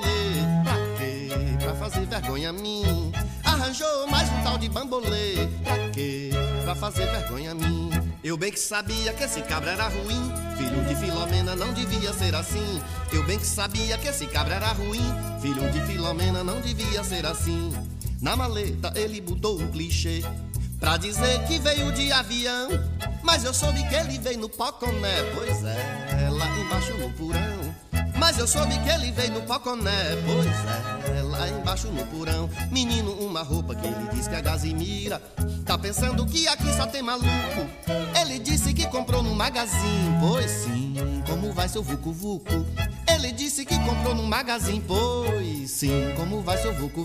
Pra 0.62 0.76
quê? 0.96 1.28
Pra 1.58 1.74
fazer 1.74 2.06
vergonha 2.06 2.50
a 2.50 2.52
mim. 2.52 3.12
Arranjou 3.44 4.06
mais 4.08 4.30
um 4.30 4.42
tal 4.44 4.56
de 4.56 4.68
bambolê. 4.68 5.48
Pra 5.64 5.90
quê? 5.90 6.30
Pra 6.62 6.76
fazer 6.76 7.06
vergonha 7.06 7.50
a 7.50 7.54
mim. 7.54 7.90
Eu 8.22 8.36
bem 8.36 8.52
que 8.52 8.60
sabia 8.60 9.12
que 9.12 9.24
esse 9.24 9.42
cabra 9.42 9.72
era 9.72 9.88
ruim. 9.88 10.32
Filho 10.56 10.84
de 10.84 10.94
Filomena 10.94 11.56
não 11.56 11.72
devia 11.72 12.12
ser 12.12 12.34
assim. 12.34 12.80
Eu 13.12 13.24
bem 13.24 13.38
que 13.38 13.46
sabia 13.46 13.98
que 13.98 14.06
esse 14.06 14.26
cabra 14.26 14.54
era 14.54 14.72
ruim. 14.72 15.02
Filho 15.40 15.68
de 15.72 15.80
Filomena 15.82 16.44
não 16.44 16.60
devia 16.60 17.02
ser 17.02 17.26
assim. 17.26 17.72
Na 18.22 18.36
maleta 18.36 18.92
ele 18.94 19.20
botou 19.20 19.60
um 19.60 19.70
clichê. 19.70 20.22
Pra 20.78 20.96
dizer 20.96 21.42
que 21.44 21.58
veio 21.58 21.90
de 21.92 22.12
avião 22.12 22.68
Mas 23.22 23.44
eu 23.44 23.52
soube 23.54 23.82
que 23.88 23.94
ele 23.94 24.18
veio 24.18 24.38
no 24.38 24.48
Poconé. 24.48 25.22
Pois 25.34 25.64
é, 25.64 26.28
lá 26.30 26.46
embaixo 26.58 26.94
no 26.94 27.10
porão. 27.12 27.74
Mas 28.18 28.38
eu 28.38 28.46
soube 28.46 28.78
que 28.78 28.88
ele 28.88 29.10
veio 29.12 29.32
no 29.32 29.42
Poconé. 29.42 30.16
Pois 30.24 31.16
é, 31.16 31.22
lá 31.22 31.48
embaixo 31.48 31.88
no 31.88 32.06
porão. 32.06 32.48
Menino, 32.70 33.12
uma 33.12 33.42
roupa 33.42 33.74
que 33.74 33.86
ele 33.86 34.08
diz 34.12 34.28
que 34.28 34.34
é 34.34 34.40
gazimira 34.40 35.20
Tá 35.66 35.76
pensando 35.76 36.24
que 36.24 36.46
aqui 36.46 36.72
só 36.74 36.86
tem 36.86 37.02
maluco. 37.02 37.26
Ele 38.20 38.38
disse 38.38 38.72
que 38.72 38.86
comprou 38.86 39.20
no 39.20 39.34
magazine. 39.34 40.16
Pois 40.20 40.48
sim, 40.48 40.94
como 41.28 41.52
vai 41.52 41.68
seu 41.68 41.82
vucu 41.82 42.12
vucu 42.12 42.64
Ele 43.12 43.32
disse 43.32 43.64
que 43.64 43.76
comprou 43.80 44.14
no 44.14 44.22
magazine. 44.22 44.80
Pois 44.86 45.70
sim, 45.70 46.14
como 46.16 46.42
vai 46.42 46.56
seu 46.58 46.72
vucu 46.72 47.04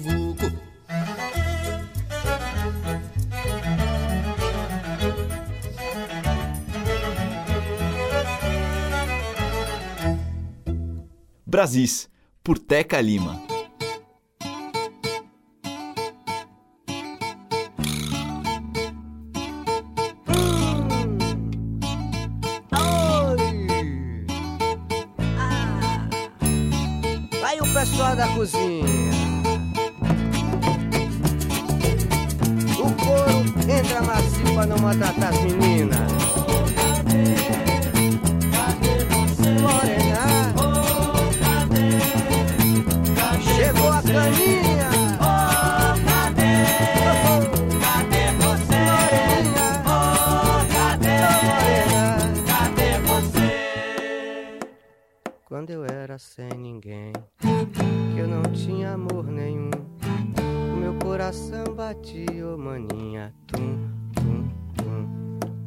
Brasis, 11.52 12.10
por 12.42 12.58
Teca 12.58 13.02
Lima. 13.02 13.42
Aí 27.44 27.60
o 27.60 27.74
pessoal 27.74 28.16
da 28.16 28.30
cozinha. 28.30 28.86
O 32.80 32.94
couro 32.96 33.44
entra 33.70 34.02
macio 34.04 34.54
pra 34.54 34.66
não 34.68 34.78
maltratar 34.78 35.21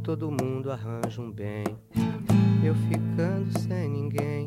Todo 0.05 0.31
mundo 0.31 0.71
arranja 0.71 1.19
um 1.23 1.33
bem, 1.33 1.65
eu 2.63 2.75
ficando 2.75 3.59
sem 3.61 3.89
ninguém. 3.89 4.47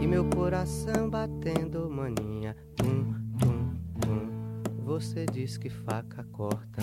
E 0.00 0.06
meu 0.06 0.24
coração 0.24 1.10
batendo, 1.10 1.90
maninha, 1.90 2.56
tum, 2.74 3.12
tum, 3.38 3.74
tum. 4.00 4.82
Você 4.84 5.26
diz 5.26 5.58
que 5.58 5.68
faca 5.68 6.24
corta 6.32 6.80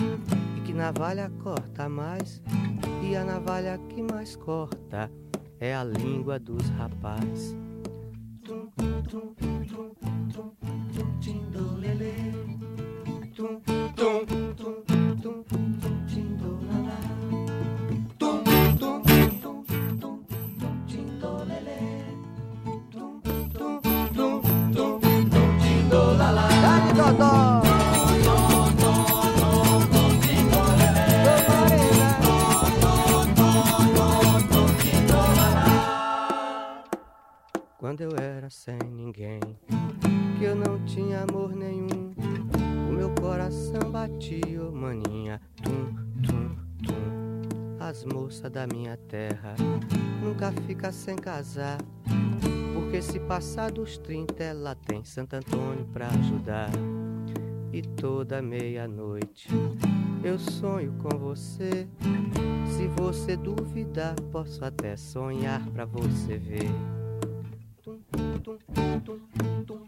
e 0.56 0.62
que 0.62 0.72
navalha 0.72 1.32
corta 1.41 1.89
mais. 1.89 2.43
E 3.01 3.16
a 3.16 3.26
navalha 3.26 3.80
que 3.89 4.03
mais 4.03 4.36
corta 4.36 5.12
é 5.60 5.74
a 5.74 5.84
língua 5.84 6.38
dos 6.38 6.70
rapazes. 6.70 7.58
Tum, 8.43 8.70
tum, 8.78 9.01
tum, 9.01 9.34
tum, 9.34 9.66
tum, 9.66 10.28
tum. 10.32 10.76
Tum, 13.36 13.60
tum, 13.60 13.60
tum, 13.95 14.26
tum, 14.26 14.45
Quando 37.86 38.02
eu 38.02 38.18
era 38.18 38.50
sem 38.50 38.80
ninguém, 38.80 39.40
que 40.40 40.44
eu 40.44 40.56
não 40.56 40.84
tinha 40.86 41.22
amor 41.22 41.56
nenhum. 41.56 42.16
O 42.90 42.92
meu 42.92 43.14
coração 43.14 43.92
batia, 43.92 44.64
oh, 44.68 44.72
maninha, 44.72 45.40
tum, 45.62 45.94
tum, 46.24 46.56
tum. 46.84 47.78
As 47.80 48.04
moças 48.04 48.50
da 48.50 48.66
minha 48.66 48.98
terra 48.98 49.54
nunca 50.20 50.52
fica 50.66 50.92
sem 50.92 51.16
casar. 51.16 51.78
Porque 52.74 53.04
se 53.04 53.20
passar 53.20 53.72
dos 53.72 54.00
30, 54.00 54.44
ela 54.44 54.74
tem 54.74 55.06
Santo 55.06 55.36
Antônio 55.36 55.86
pra 55.94 56.08
ajudar. 56.08 56.72
E 57.72 57.84
toda 57.84 58.42
meia-noite 58.42 59.48
eu 60.24 60.40
sonho 60.40 60.92
com 60.94 61.16
você. 61.20 61.88
Se 62.66 62.88
você 63.00 63.38
duvidar, 63.38 64.16
posso 64.32 64.66
até 64.66 64.98
sonhar 64.98 65.64
pra 65.70 65.86
você 65.86 66.36
ver. 66.36 67.05
Tum, 68.16 68.41
tum, 68.43 68.59
tum, 68.72 69.20
tum, 69.68 69.82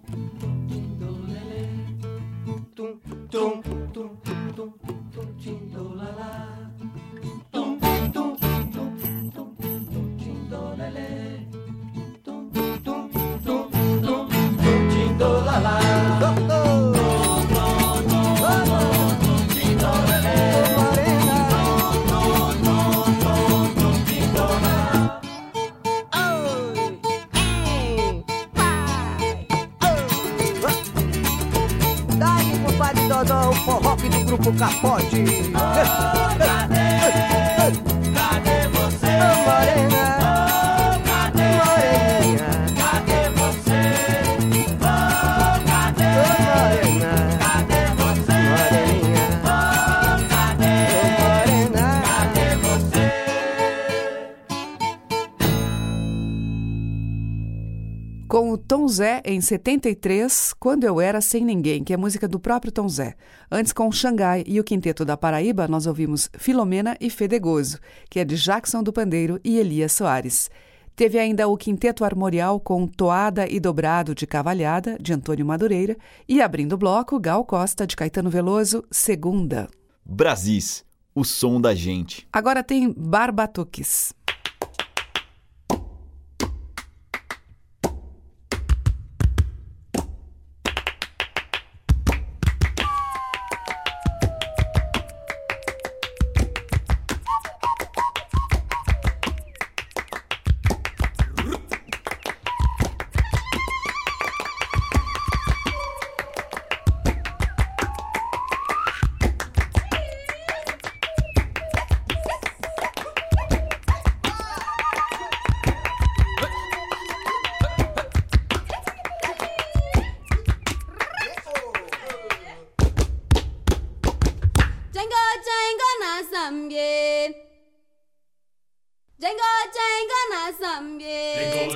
tum, 7.53 8.11
tum, 8.13 8.46
modão 33.27 33.51
forró 33.53 33.95
do 33.95 34.25
grupo 34.25 34.53
Capote. 34.53 35.23
Tom 58.67 58.85
Zé 58.85 59.21
em 59.23 59.39
73, 59.39 60.53
Quando 60.59 60.83
Eu 60.83 60.99
Era 60.99 61.21
Sem 61.21 61.45
Ninguém, 61.45 61.85
que 61.85 61.93
é 61.93 61.97
música 61.97 62.27
do 62.27 62.37
próprio 62.37 62.69
Tom 62.69 62.89
Zé. 62.89 63.15
Antes, 63.49 63.71
com 63.71 63.87
o 63.87 63.93
Xangai 63.93 64.43
e 64.45 64.59
o 64.59 64.63
Quinteto 64.63 65.05
da 65.05 65.15
Paraíba, 65.15 65.69
nós 65.69 65.87
ouvimos 65.87 66.29
Filomena 66.37 66.97
e 66.99 67.09
Fedegoso, 67.09 67.79
que 68.09 68.19
é 68.19 68.25
de 68.25 68.35
Jackson 68.35 68.83
do 68.83 68.91
Pandeiro 68.91 69.39
e 69.41 69.57
Elias 69.57 69.93
Soares. 69.93 70.51
Teve 70.97 71.17
ainda 71.17 71.47
o 71.47 71.55
Quinteto 71.55 72.03
Armorial 72.03 72.59
com 72.59 72.85
Toada 72.85 73.47
e 73.49 73.57
Dobrado 73.57 74.13
de 74.13 74.27
Cavalhada, 74.27 74.97
de 74.99 75.13
Antônio 75.13 75.45
Madureira, 75.45 75.95
e 76.27 76.41
abrindo 76.41 76.73
o 76.73 76.77
bloco, 76.77 77.17
Gal 77.21 77.45
Costa, 77.45 77.87
de 77.87 77.95
Caetano 77.95 78.29
Veloso, 78.29 78.83
Segunda. 78.91 79.69
Brasis, 80.05 80.83
o 81.15 81.23
som 81.23 81.61
da 81.61 81.73
gente. 81.73 82.27
Agora 82.33 82.61
tem 82.61 82.91
Barbatuques. 82.91 84.13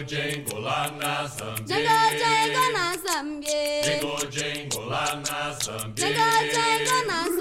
jingle 0.04 0.60
lá 0.60 0.92
na 1.00 1.28
Zambia. 1.28 1.66
Jingle, 1.66 2.20
jingle 2.22 2.72
na 2.74 2.98
Zambia. 2.98 3.82
Jingle, 3.84 4.20
na 5.16 5.54
Zambia. 5.54 6.06
Jingle, 6.06 7.06
na 7.08 7.41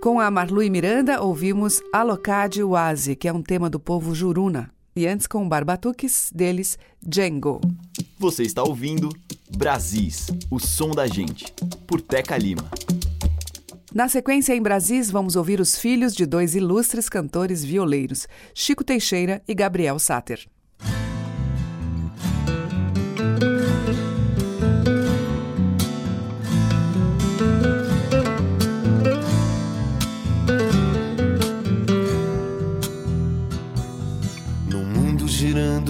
Com 0.00 0.18
a 0.18 0.30
Marlui 0.30 0.70
Miranda, 0.70 1.20
ouvimos 1.20 1.82
Alocade 1.92 2.62
Wazi, 2.62 3.14
que 3.14 3.28
é 3.28 3.32
um 3.32 3.42
tema 3.42 3.68
do 3.68 3.78
povo 3.78 4.14
Juruna. 4.14 4.72
E 4.96 5.06
antes, 5.06 5.26
com 5.26 5.46
Barbatuques, 5.46 6.30
deles, 6.34 6.78
Django. 7.02 7.60
Você 8.18 8.44
está 8.44 8.62
ouvindo 8.62 9.10
Brasis, 9.54 10.28
o 10.50 10.58
som 10.58 10.92
da 10.92 11.06
gente, 11.06 11.52
por 11.86 12.00
Teca 12.00 12.38
Lima. 12.38 12.70
Na 13.92 14.08
sequência, 14.08 14.54
em 14.54 14.62
Brasis, 14.62 15.10
vamos 15.10 15.36
ouvir 15.36 15.60
os 15.60 15.76
filhos 15.76 16.14
de 16.14 16.24
dois 16.24 16.54
ilustres 16.54 17.10
cantores 17.10 17.62
violeiros, 17.62 18.26
Chico 18.54 18.82
Teixeira 18.82 19.42
e 19.46 19.54
Gabriel 19.54 19.98
Sater. 19.98 20.48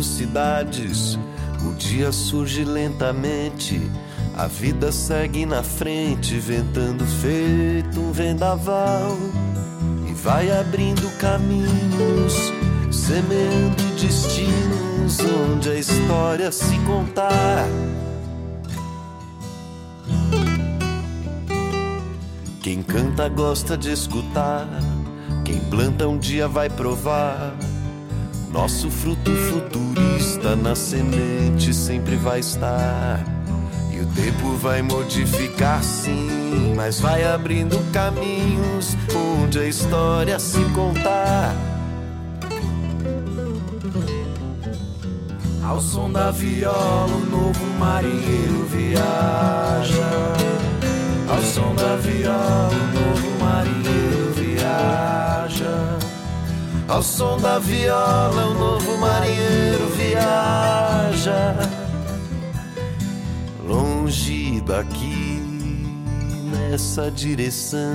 Cidades, 0.07 1.18
o 1.64 1.72
dia 1.74 2.12
surge 2.12 2.64
lentamente. 2.64 3.80
A 4.36 4.46
vida 4.46 4.90
segue 4.90 5.44
na 5.44 5.62
frente, 5.62 6.38
ventando 6.38 7.05
feito 7.05 8.01
um 8.01 8.12
vendaval. 8.12 9.16
E 10.09 10.12
vai 10.14 10.51
abrindo 10.51 11.11
caminhos, 11.18 12.53
semeando 12.90 13.82
destinos 14.01 15.18
onde 15.20 15.70
a 15.70 15.74
história 15.74 16.51
se 16.51 16.78
contar. 16.80 17.66
Quem 22.62 22.82
canta 22.82 23.28
gosta 23.28 23.76
de 23.76 23.90
escutar, 23.90 24.68
quem 25.44 25.59
planta 25.70 26.07
um 26.07 26.18
dia 26.18 26.46
vai 26.46 26.68
provar. 26.70 27.55
Nosso 28.53 28.90
fruto 28.90 29.30
futurista 29.30 30.57
na 30.57 30.74
semente 30.74 31.72
sempre 31.72 32.16
vai 32.16 32.40
estar. 32.40 33.24
E 33.92 34.01
o 34.01 34.07
tempo 34.07 34.57
vai 34.57 34.82
modificar 34.82 35.82
sim, 35.84 36.74
mas 36.74 37.01
vai 37.01 37.22
abrindo 37.24 37.78
caminhos 37.92 38.96
onde 39.40 39.61
a 39.61 39.66
história 39.66 40.38
se 40.40 40.62
contar. 40.74 41.55
Ao 45.62 45.80
som 45.80 46.11
da 46.11 46.32
viola, 46.32 47.07
o 47.07 47.26
novo 47.30 47.64
marinheiro 47.78 48.66
viaja. 48.68 50.11
Ao 51.28 51.42
som 51.42 51.72
da 51.76 51.94
viola, 51.96 52.70
o 52.72 52.98
novo 52.98 53.44
marinheiro 53.44 54.32
viaja. 54.34 55.20
Ao 56.91 57.05
som 57.05 57.38
da 57.38 57.61
viola, 57.61 58.47
o 58.47 58.55
novo 58.55 58.99
marinheiro 58.99 59.86
viaja. 59.91 61.55
Longe 63.64 64.61
daqui, 64.62 65.41
nessa 66.51 67.09
direção, 67.09 67.95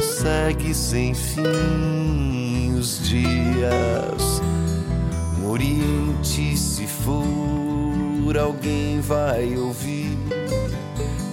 segue 0.00 0.72
sem 0.72 1.12
fim 1.12 2.74
os 2.78 3.06
dias. 3.06 4.40
No 5.38 5.50
Oriente, 5.50 6.56
se 6.56 6.86
for, 6.86 8.38
alguém 8.38 9.02
vai 9.02 9.54
ouvir. 9.54 10.16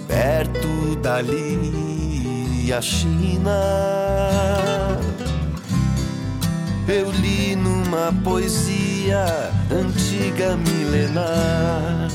Perto 0.10 0.98
dali, 1.02 2.74
a 2.74 2.82
China. 2.82 4.73
Eu 6.86 7.12
li 7.12 7.56
numa 7.56 8.12
poesia 8.26 9.24
antiga 9.72 10.58
milenar. 10.58 12.12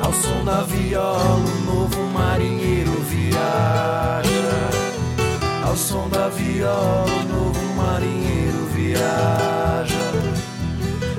Ao 0.00 0.12
som 0.14 0.44
da 0.46 0.62
viola, 0.62 1.34
o 1.34 1.60
novo 1.66 2.02
marinheiro 2.08 2.92
viaja. 3.10 4.70
Ao 5.66 5.76
som 5.76 6.08
da 6.08 6.28
viola, 6.30 7.04
o 7.04 7.24
novo 7.28 7.74
marinheiro 7.74 8.66
viaja. 8.74 10.08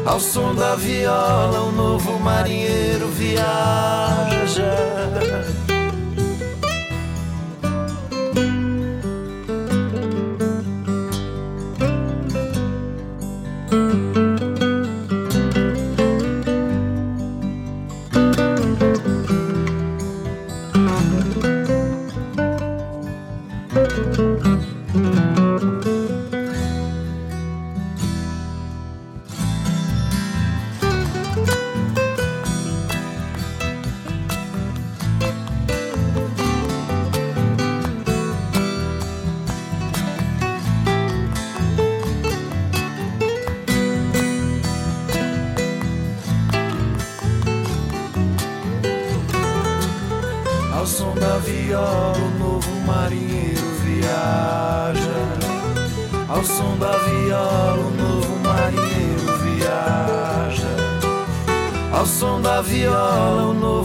Ao 0.04 0.20
som 0.20 0.56
da 0.56 0.76
viola, 0.76 1.62
o 1.62 1.72
novo 1.72 2.20
marinheiro 2.20 3.08
viaja. 3.10 3.46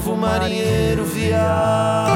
Novo 0.01 0.17
marinheiro 0.17 1.05
viaja. 1.05 2.11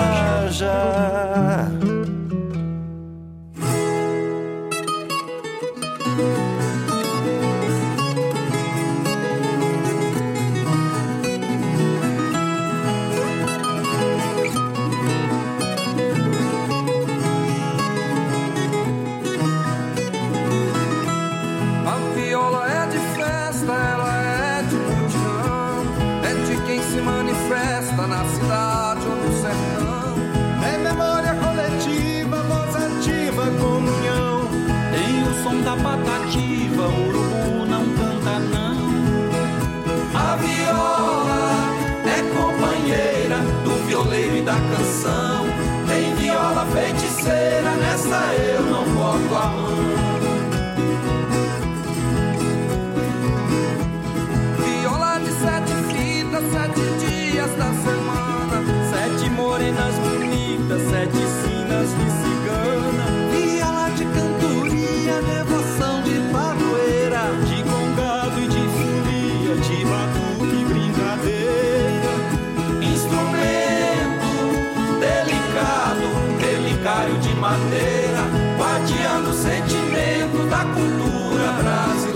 De 77.21 77.35
madeira, 77.35 78.23
guardiando 78.57 79.31
o 79.31 79.35
sentimento 79.35 80.49
da 80.49 80.65
cultura 80.65 81.53
brasileira. 81.53 82.14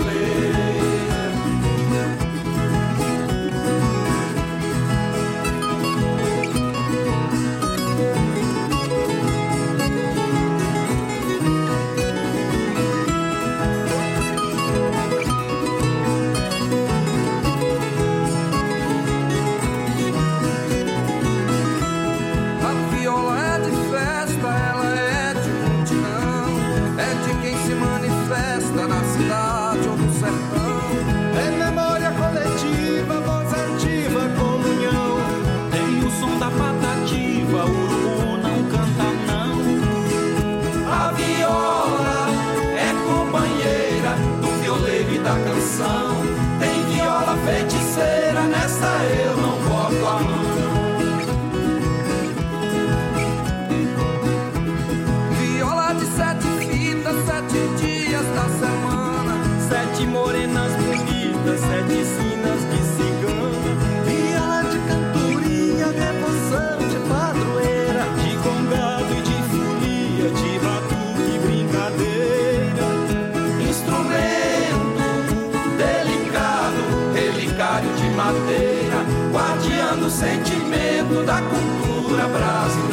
Cultura 82.09 82.27
brasileira. 82.27 82.88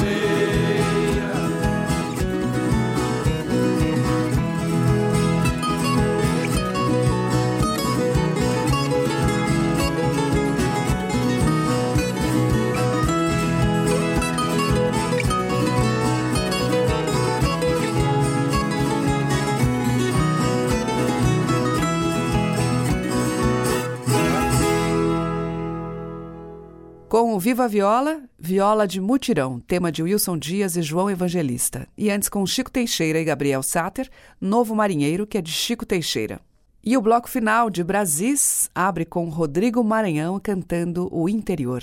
Com 27.19 27.35
o 27.35 27.41
Viva 27.41 27.67
Viola, 27.67 28.21
Viola 28.39 28.87
de 28.87 29.01
Mutirão, 29.01 29.59
tema 29.59 29.91
de 29.91 30.03
Wilson 30.03 30.37
Dias 30.37 30.77
e 30.77 30.83
João 30.83 31.11
Evangelista. 31.11 31.89
E 31.97 32.11
antes 32.11 32.29
com 32.29 32.45
Chico 32.45 32.71
Teixeira 32.71 33.19
e 33.19 33.25
Gabriel 33.25 33.63
Sater, 33.63 34.11
Novo 34.39 34.75
Marinheiro, 34.75 35.27
que 35.27 35.39
é 35.39 35.41
de 35.41 35.51
Chico 35.51 35.87
Teixeira. 35.87 36.43
E 36.85 36.95
o 36.95 37.01
bloco 37.01 37.27
final 37.27 37.71
de 37.71 37.83
Brasis 37.83 38.69
abre 38.75 39.07
com 39.07 39.31
Rodrigo 39.31 39.83
Maranhão 39.83 40.39
cantando 40.39 41.09
O 41.11 41.27
Interior. 41.27 41.83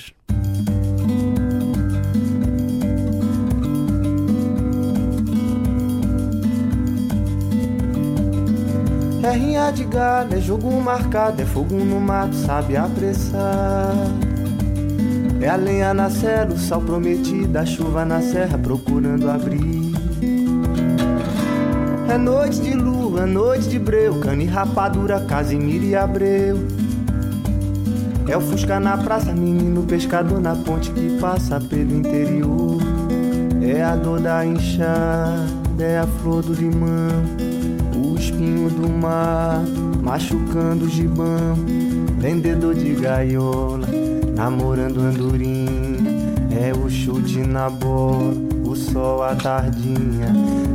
É 9.24 9.32
rinha 9.32 9.72
de 9.72 9.84
gado, 9.86 10.36
é 10.36 10.40
jogo 10.40 10.70
marcado, 10.80 11.42
é 11.42 11.46
fogo 11.48 11.74
no 11.74 12.00
mato, 12.00 12.36
sabe 12.36 12.78
apressar. 12.78 13.96
É 15.44 15.50
a 15.50 15.58
lenha 15.58 15.94
na 15.94 16.10
serra, 16.10 16.54
o 16.54 16.58
sal 16.58 16.80
prometido, 16.80 17.60
a 17.60 17.66
chuva 17.66 18.06
na 18.06 18.22
serra 18.22 18.58
procurando 18.58 19.30
abrir. 19.30 19.91
É 22.08 22.18
noite 22.18 22.62
de 22.62 22.74
lua, 22.74 23.26
noite 23.26 23.68
de 23.68 23.78
breu, 23.78 24.22
cana 24.22 24.41
e 24.41 24.46
rapadura, 24.46 25.20
Casimiro 25.20 25.84
e 25.84 25.98
Abreu. 25.98 26.66
É 28.26 28.38
o 28.38 28.39
Fusca 28.39 28.80
na 28.80 28.98
praça, 28.98 29.34
menino 29.34 29.84
pescador 29.84 30.39
na 30.39 30.56
ponte 30.56 30.89
que 30.91 31.20
passa 31.20 31.60
pelo 31.60 31.94
interior. 31.94 32.78
É 33.62 33.84
a 33.84 33.98
dor 33.98 34.22
da 34.22 34.46
enxada, 34.46 35.44
é 35.78 36.00
a 36.00 36.08
flor 36.08 36.41
do 36.41 36.54
limão, 36.54 37.22
o 37.94 38.18
espinho 38.18 38.70
do 38.70 38.88
mar, 38.88 39.62
machucando 40.02 40.86
o 40.86 40.89
gibão. 40.89 41.56
Vendedor 42.18 42.74
de 42.74 42.94
gaiola, 42.94 43.89
namorando 44.36 45.00
andorinha. 45.00 46.24
É 46.52 46.72
o 46.72 46.90
chute 46.90 47.40
na 47.40 47.70
bola, 47.70 48.34
o 48.64 48.76
sol 48.76 49.24
à 49.24 49.36
tardinha. 49.36 50.28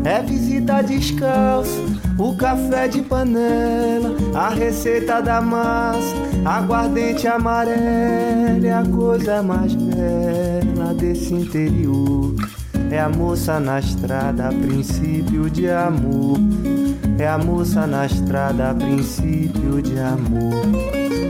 É 0.05 0.23
visita 0.23 0.83
descalço, 0.83 1.85
o 2.19 2.35
café 2.37 2.89
de 2.89 3.03
panela, 3.03 4.17
a 4.35 4.49
receita 4.49 5.21
da 5.21 5.41
massa, 5.41 6.15
aguardente 6.45 7.27
amarela. 7.27 8.67
É 8.67 8.73
a 8.73 8.85
coisa 8.85 9.43
mais 9.43 9.75
bela 9.75 10.95
desse 10.95 11.33
interior. 11.35 12.35
É 12.91 12.99
a 12.99 13.09
moça 13.09 13.61
na 13.61 13.79
estrada, 13.79 14.49
princípio 14.49 15.51
de 15.51 15.69
amor. 15.69 16.39
É 17.19 17.29
a 17.29 17.37
moça 17.37 17.87
na 17.87 18.07
estrada, 18.07 18.75
princípio 18.75 19.83
de 19.83 19.99
amor. 19.99 21.28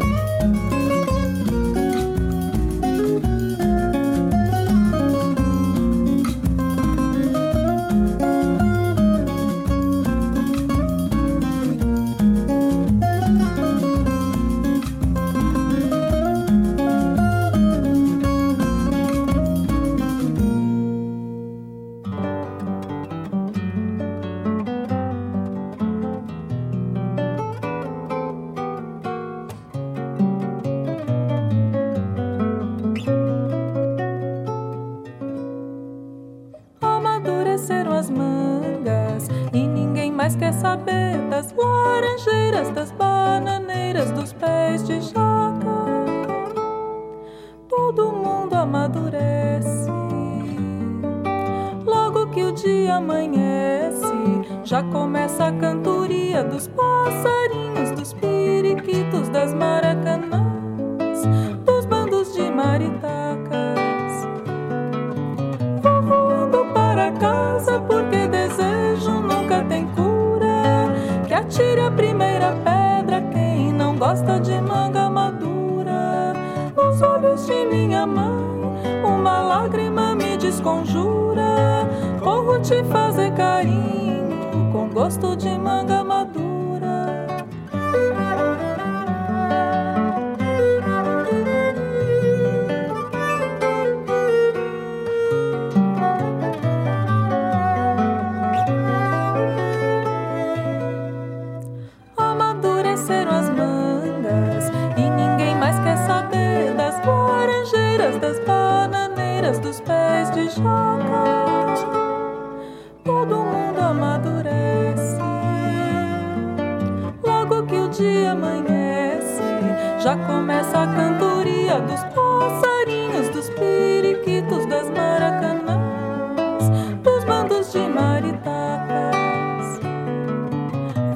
Já 120.01 120.16
começa 120.16 120.82
a 120.82 120.86
cantoria 120.86 121.80
dos 121.80 122.01
passarinhos, 122.14 123.28
dos 123.30 123.51
periquitos, 123.51 124.64
das 124.66 124.88
maracanãs, 124.90 126.70
dos 127.03 127.24
bandos 127.24 127.72
de 127.72 127.80
maritacas. 127.80 129.80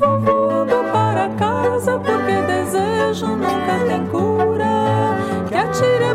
Vou 0.01 0.19
voando 0.19 0.83
para 0.93 1.29
casa 1.39 1.97
porque 1.99 2.43
desejo 2.43 3.29
nunca 3.29 3.79
tem 3.87 4.05
cura. 4.07 5.17
Que 5.49 5.55
atire 5.55 6.12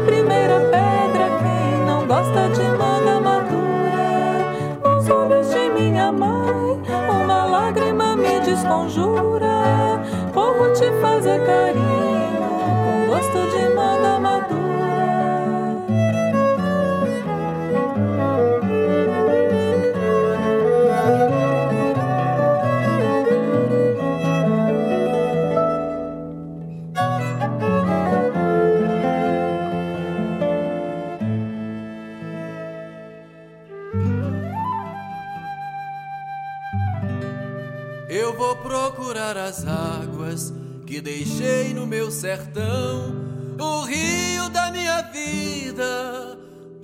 as 39.18 39.66
águas 39.66 40.54
que 40.86 41.02
deixei 41.02 41.74
no 41.74 41.88
meu 41.88 42.12
sertão. 42.12 43.16
O 43.60 43.82
rio 43.82 44.48
da 44.50 44.72
minha 44.72 45.02
vida 45.02 46.38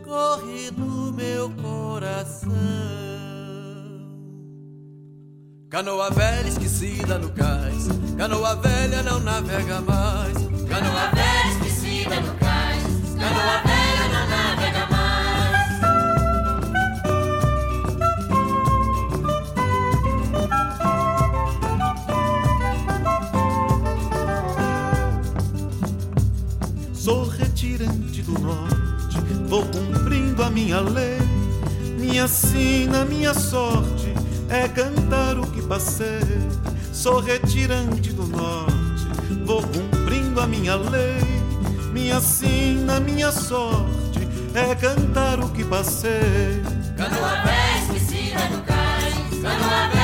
corre 0.03 0.71
no 0.71 1.13
meu 1.13 1.51
coração. 1.51 2.51
Canoa 5.69 6.09
velha 6.09 6.47
esquecida 6.47 7.17
no 7.19 7.29
cais, 7.31 7.87
canoa 8.17 8.55
velha 8.55 9.03
não 9.03 9.19
navega 9.19 9.81
mais. 9.81 10.37
Canoa 10.67 11.11
velha 11.13 11.32
minha 30.53 30.79
lei. 30.79 31.17
Minha 31.99 32.27
sina, 32.27 33.03
minha 33.03 33.33
sorte 33.33 34.13
é 34.49 34.67
cantar 34.67 35.37
o 35.37 35.47
que 35.47 35.61
passei. 35.61 36.21
Sou 36.91 37.19
retirante 37.19 38.13
do 38.13 38.25
norte, 38.27 39.07
vou 39.45 39.63
cumprindo 39.63 40.39
a 40.39 40.47
minha 40.47 40.75
lei. 40.75 41.19
Minha 41.91 42.19
sina, 42.21 42.99
minha 42.99 43.31
sorte 43.31 44.27
é 44.53 44.75
cantar 44.75 45.39
o 45.39 45.49
que 45.49 45.63
passei. 45.63 46.61
Canoa 46.97 47.41
velha 47.41 47.79
esquecida 47.81 48.49
no 48.49 48.61
cais, 48.61 49.41
canoa 49.41 49.87
velha 49.89 50.02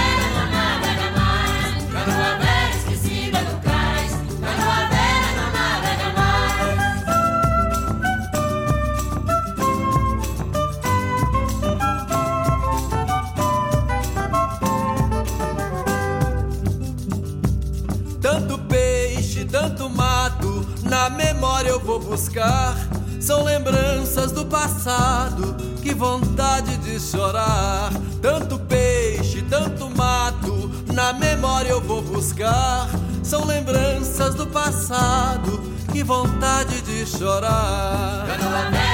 buscar. 22.20 22.76
São 23.22 23.44
lembranças 23.44 24.32
do 24.32 24.46
passado, 24.46 25.56
que 25.82 25.94
vontade 25.94 26.76
de 26.78 27.00
chorar. 27.00 27.92
Tanto 28.22 28.60
peixe, 28.60 29.42
tanto 29.50 29.90
mato, 29.90 30.70
na 30.94 31.14
memória 31.14 31.70
eu 31.70 31.82
vou 31.82 32.02
buscar. 32.02 32.90
São 33.24 33.46
lembranças 33.46 34.36
do 34.36 34.48
passado, 34.48 35.62
que 35.92 36.04
vontade 36.04 36.82
de 36.82 37.06
chorar. 37.06 38.26
Canoa 38.28 38.70
velha 38.70 38.90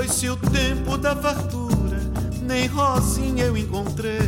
Foi-se 0.00 0.30
o 0.30 0.36
tempo 0.38 0.96
da 0.96 1.14
fartura, 1.14 1.98
nem 2.40 2.66
rosinha 2.66 3.44
eu 3.44 3.54
encontrei. 3.54 4.18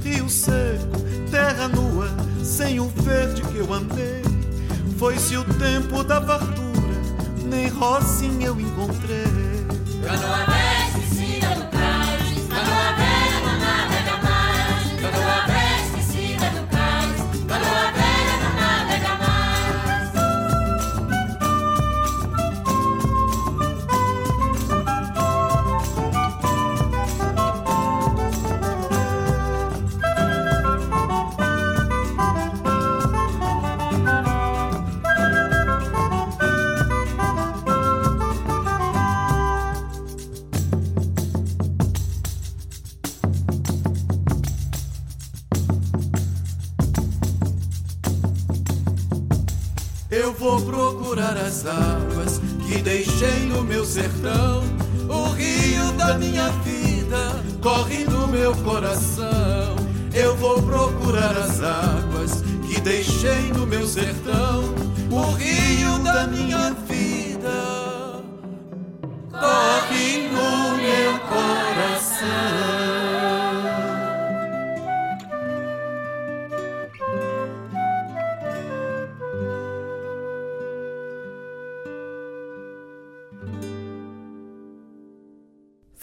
Rio 0.00 0.30
seco, 0.30 0.96
terra 1.28 1.66
nua, 1.66 2.08
sem 2.44 2.78
o 2.78 2.86
verde 2.86 3.42
que 3.42 3.56
eu 3.56 3.74
amei. 3.74 4.22
Foi-se 5.00 5.36
o 5.36 5.42
tempo 5.54 6.04
da 6.04 6.22
fartura, 6.22 6.94
nem 7.44 7.66
rosinha 7.66 8.46
eu 8.46 8.60
encontrei. 8.60 9.26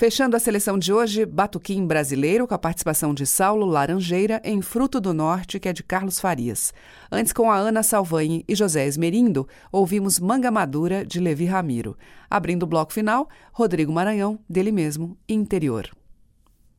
Fechando 0.10 0.36
a 0.36 0.40
seleção 0.40 0.80
de 0.80 0.92
hoje, 0.92 1.24
Batuquim 1.24 1.86
Brasileiro, 1.86 2.48
com 2.48 2.56
a 2.56 2.58
participação 2.58 3.14
de 3.14 3.28
Saulo 3.28 3.64
Laranjeira 3.68 4.42
em 4.44 4.60
Fruto 4.60 5.00
do 5.00 5.14
Norte, 5.14 5.60
que 5.60 5.70
é 5.70 5.72
de 5.72 5.84
Carlos 5.84 6.20
Farias. 6.20 6.74
Antes, 7.12 7.32
com 7.32 7.52
a 7.52 7.56
Ana 7.56 7.84
Salvanhe 7.84 8.44
e 8.48 8.56
José 8.56 8.88
Esmerindo, 8.88 9.48
ouvimos 9.72 10.20
Manga 10.20 10.50
Madura, 10.50 11.06
de 11.06 11.20
Levi 11.20 11.46
Ramiro. 11.46 11.96
Abrindo 12.28 12.64
o 12.64 12.66
bloco 12.66 12.92
final, 12.92 13.30
Rodrigo 13.54 13.94
Maranhão, 13.94 14.40
dele 14.50 14.72
mesmo, 14.72 15.16
Interior. 15.30 15.88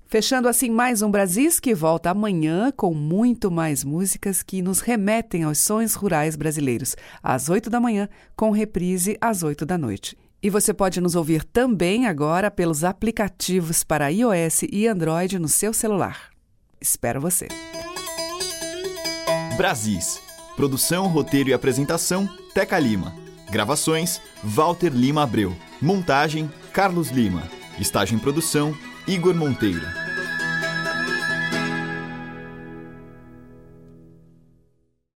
Fechando 0.09 0.49
assim 0.49 0.68
mais 0.68 1.01
um 1.01 1.09
Brasis 1.09 1.61
que 1.61 1.72
volta 1.72 2.11
amanhã 2.11 2.72
com 2.76 2.93
muito 2.93 3.49
mais 3.49 3.85
músicas 3.85 4.43
que 4.43 4.61
nos 4.61 4.81
remetem 4.81 5.45
aos 5.45 5.59
sonhos 5.59 5.95
rurais 5.95 6.35
brasileiros, 6.35 6.97
às 7.22 7.49
8 7.49 7.70
da 7.70 7.78
manhã, 7.78 8.09
com 8.35 8.51
reprise 8.51 9.16
às 9.20 9.45
8 9.45 9.64
da 9.64 9.78
noite. 9.78 10.18
E 10.43 10.49
você 10.49 10.72
pode 10.72 11.01
nos 11.01 11.14
ouvir 11.14 11.45
também 11.45 12.07
agora 12.07 12.51
pelos 12.51 12.82
aplicativos 12.82 13.84
para 13.84 14.09
iOS 14.09 14.62
e 14.72 14.86
Android 14.86 15.38
no 15.38 15.49
seu 15.49 15.72
celular. 15.74 16.30
Espero 16.80 17.20
você. 17.20 17.49
Brasis. 19.57 20.18
Produção, 20.57 21.07
roteiro 21.09 21.51
e 21.51 21.53
apresentação: 21.53 22.26
Teca 22.55 22.78
Lima. 22.78 23.14
Gravações: 23.51 24.20
Walter 24.43 24.91
Lima 24.91 25.24
Abreu. 25.24 25.55
Montagem: 25.80 26.51
Carlos 26.72 27.11
Lima. 27.11 27.43
Estágio 27.78 28.16
em 28.16 28.18
produção: 28.18 28.74
Igor 29.07 29.34
Monteiro. 29.34 29.99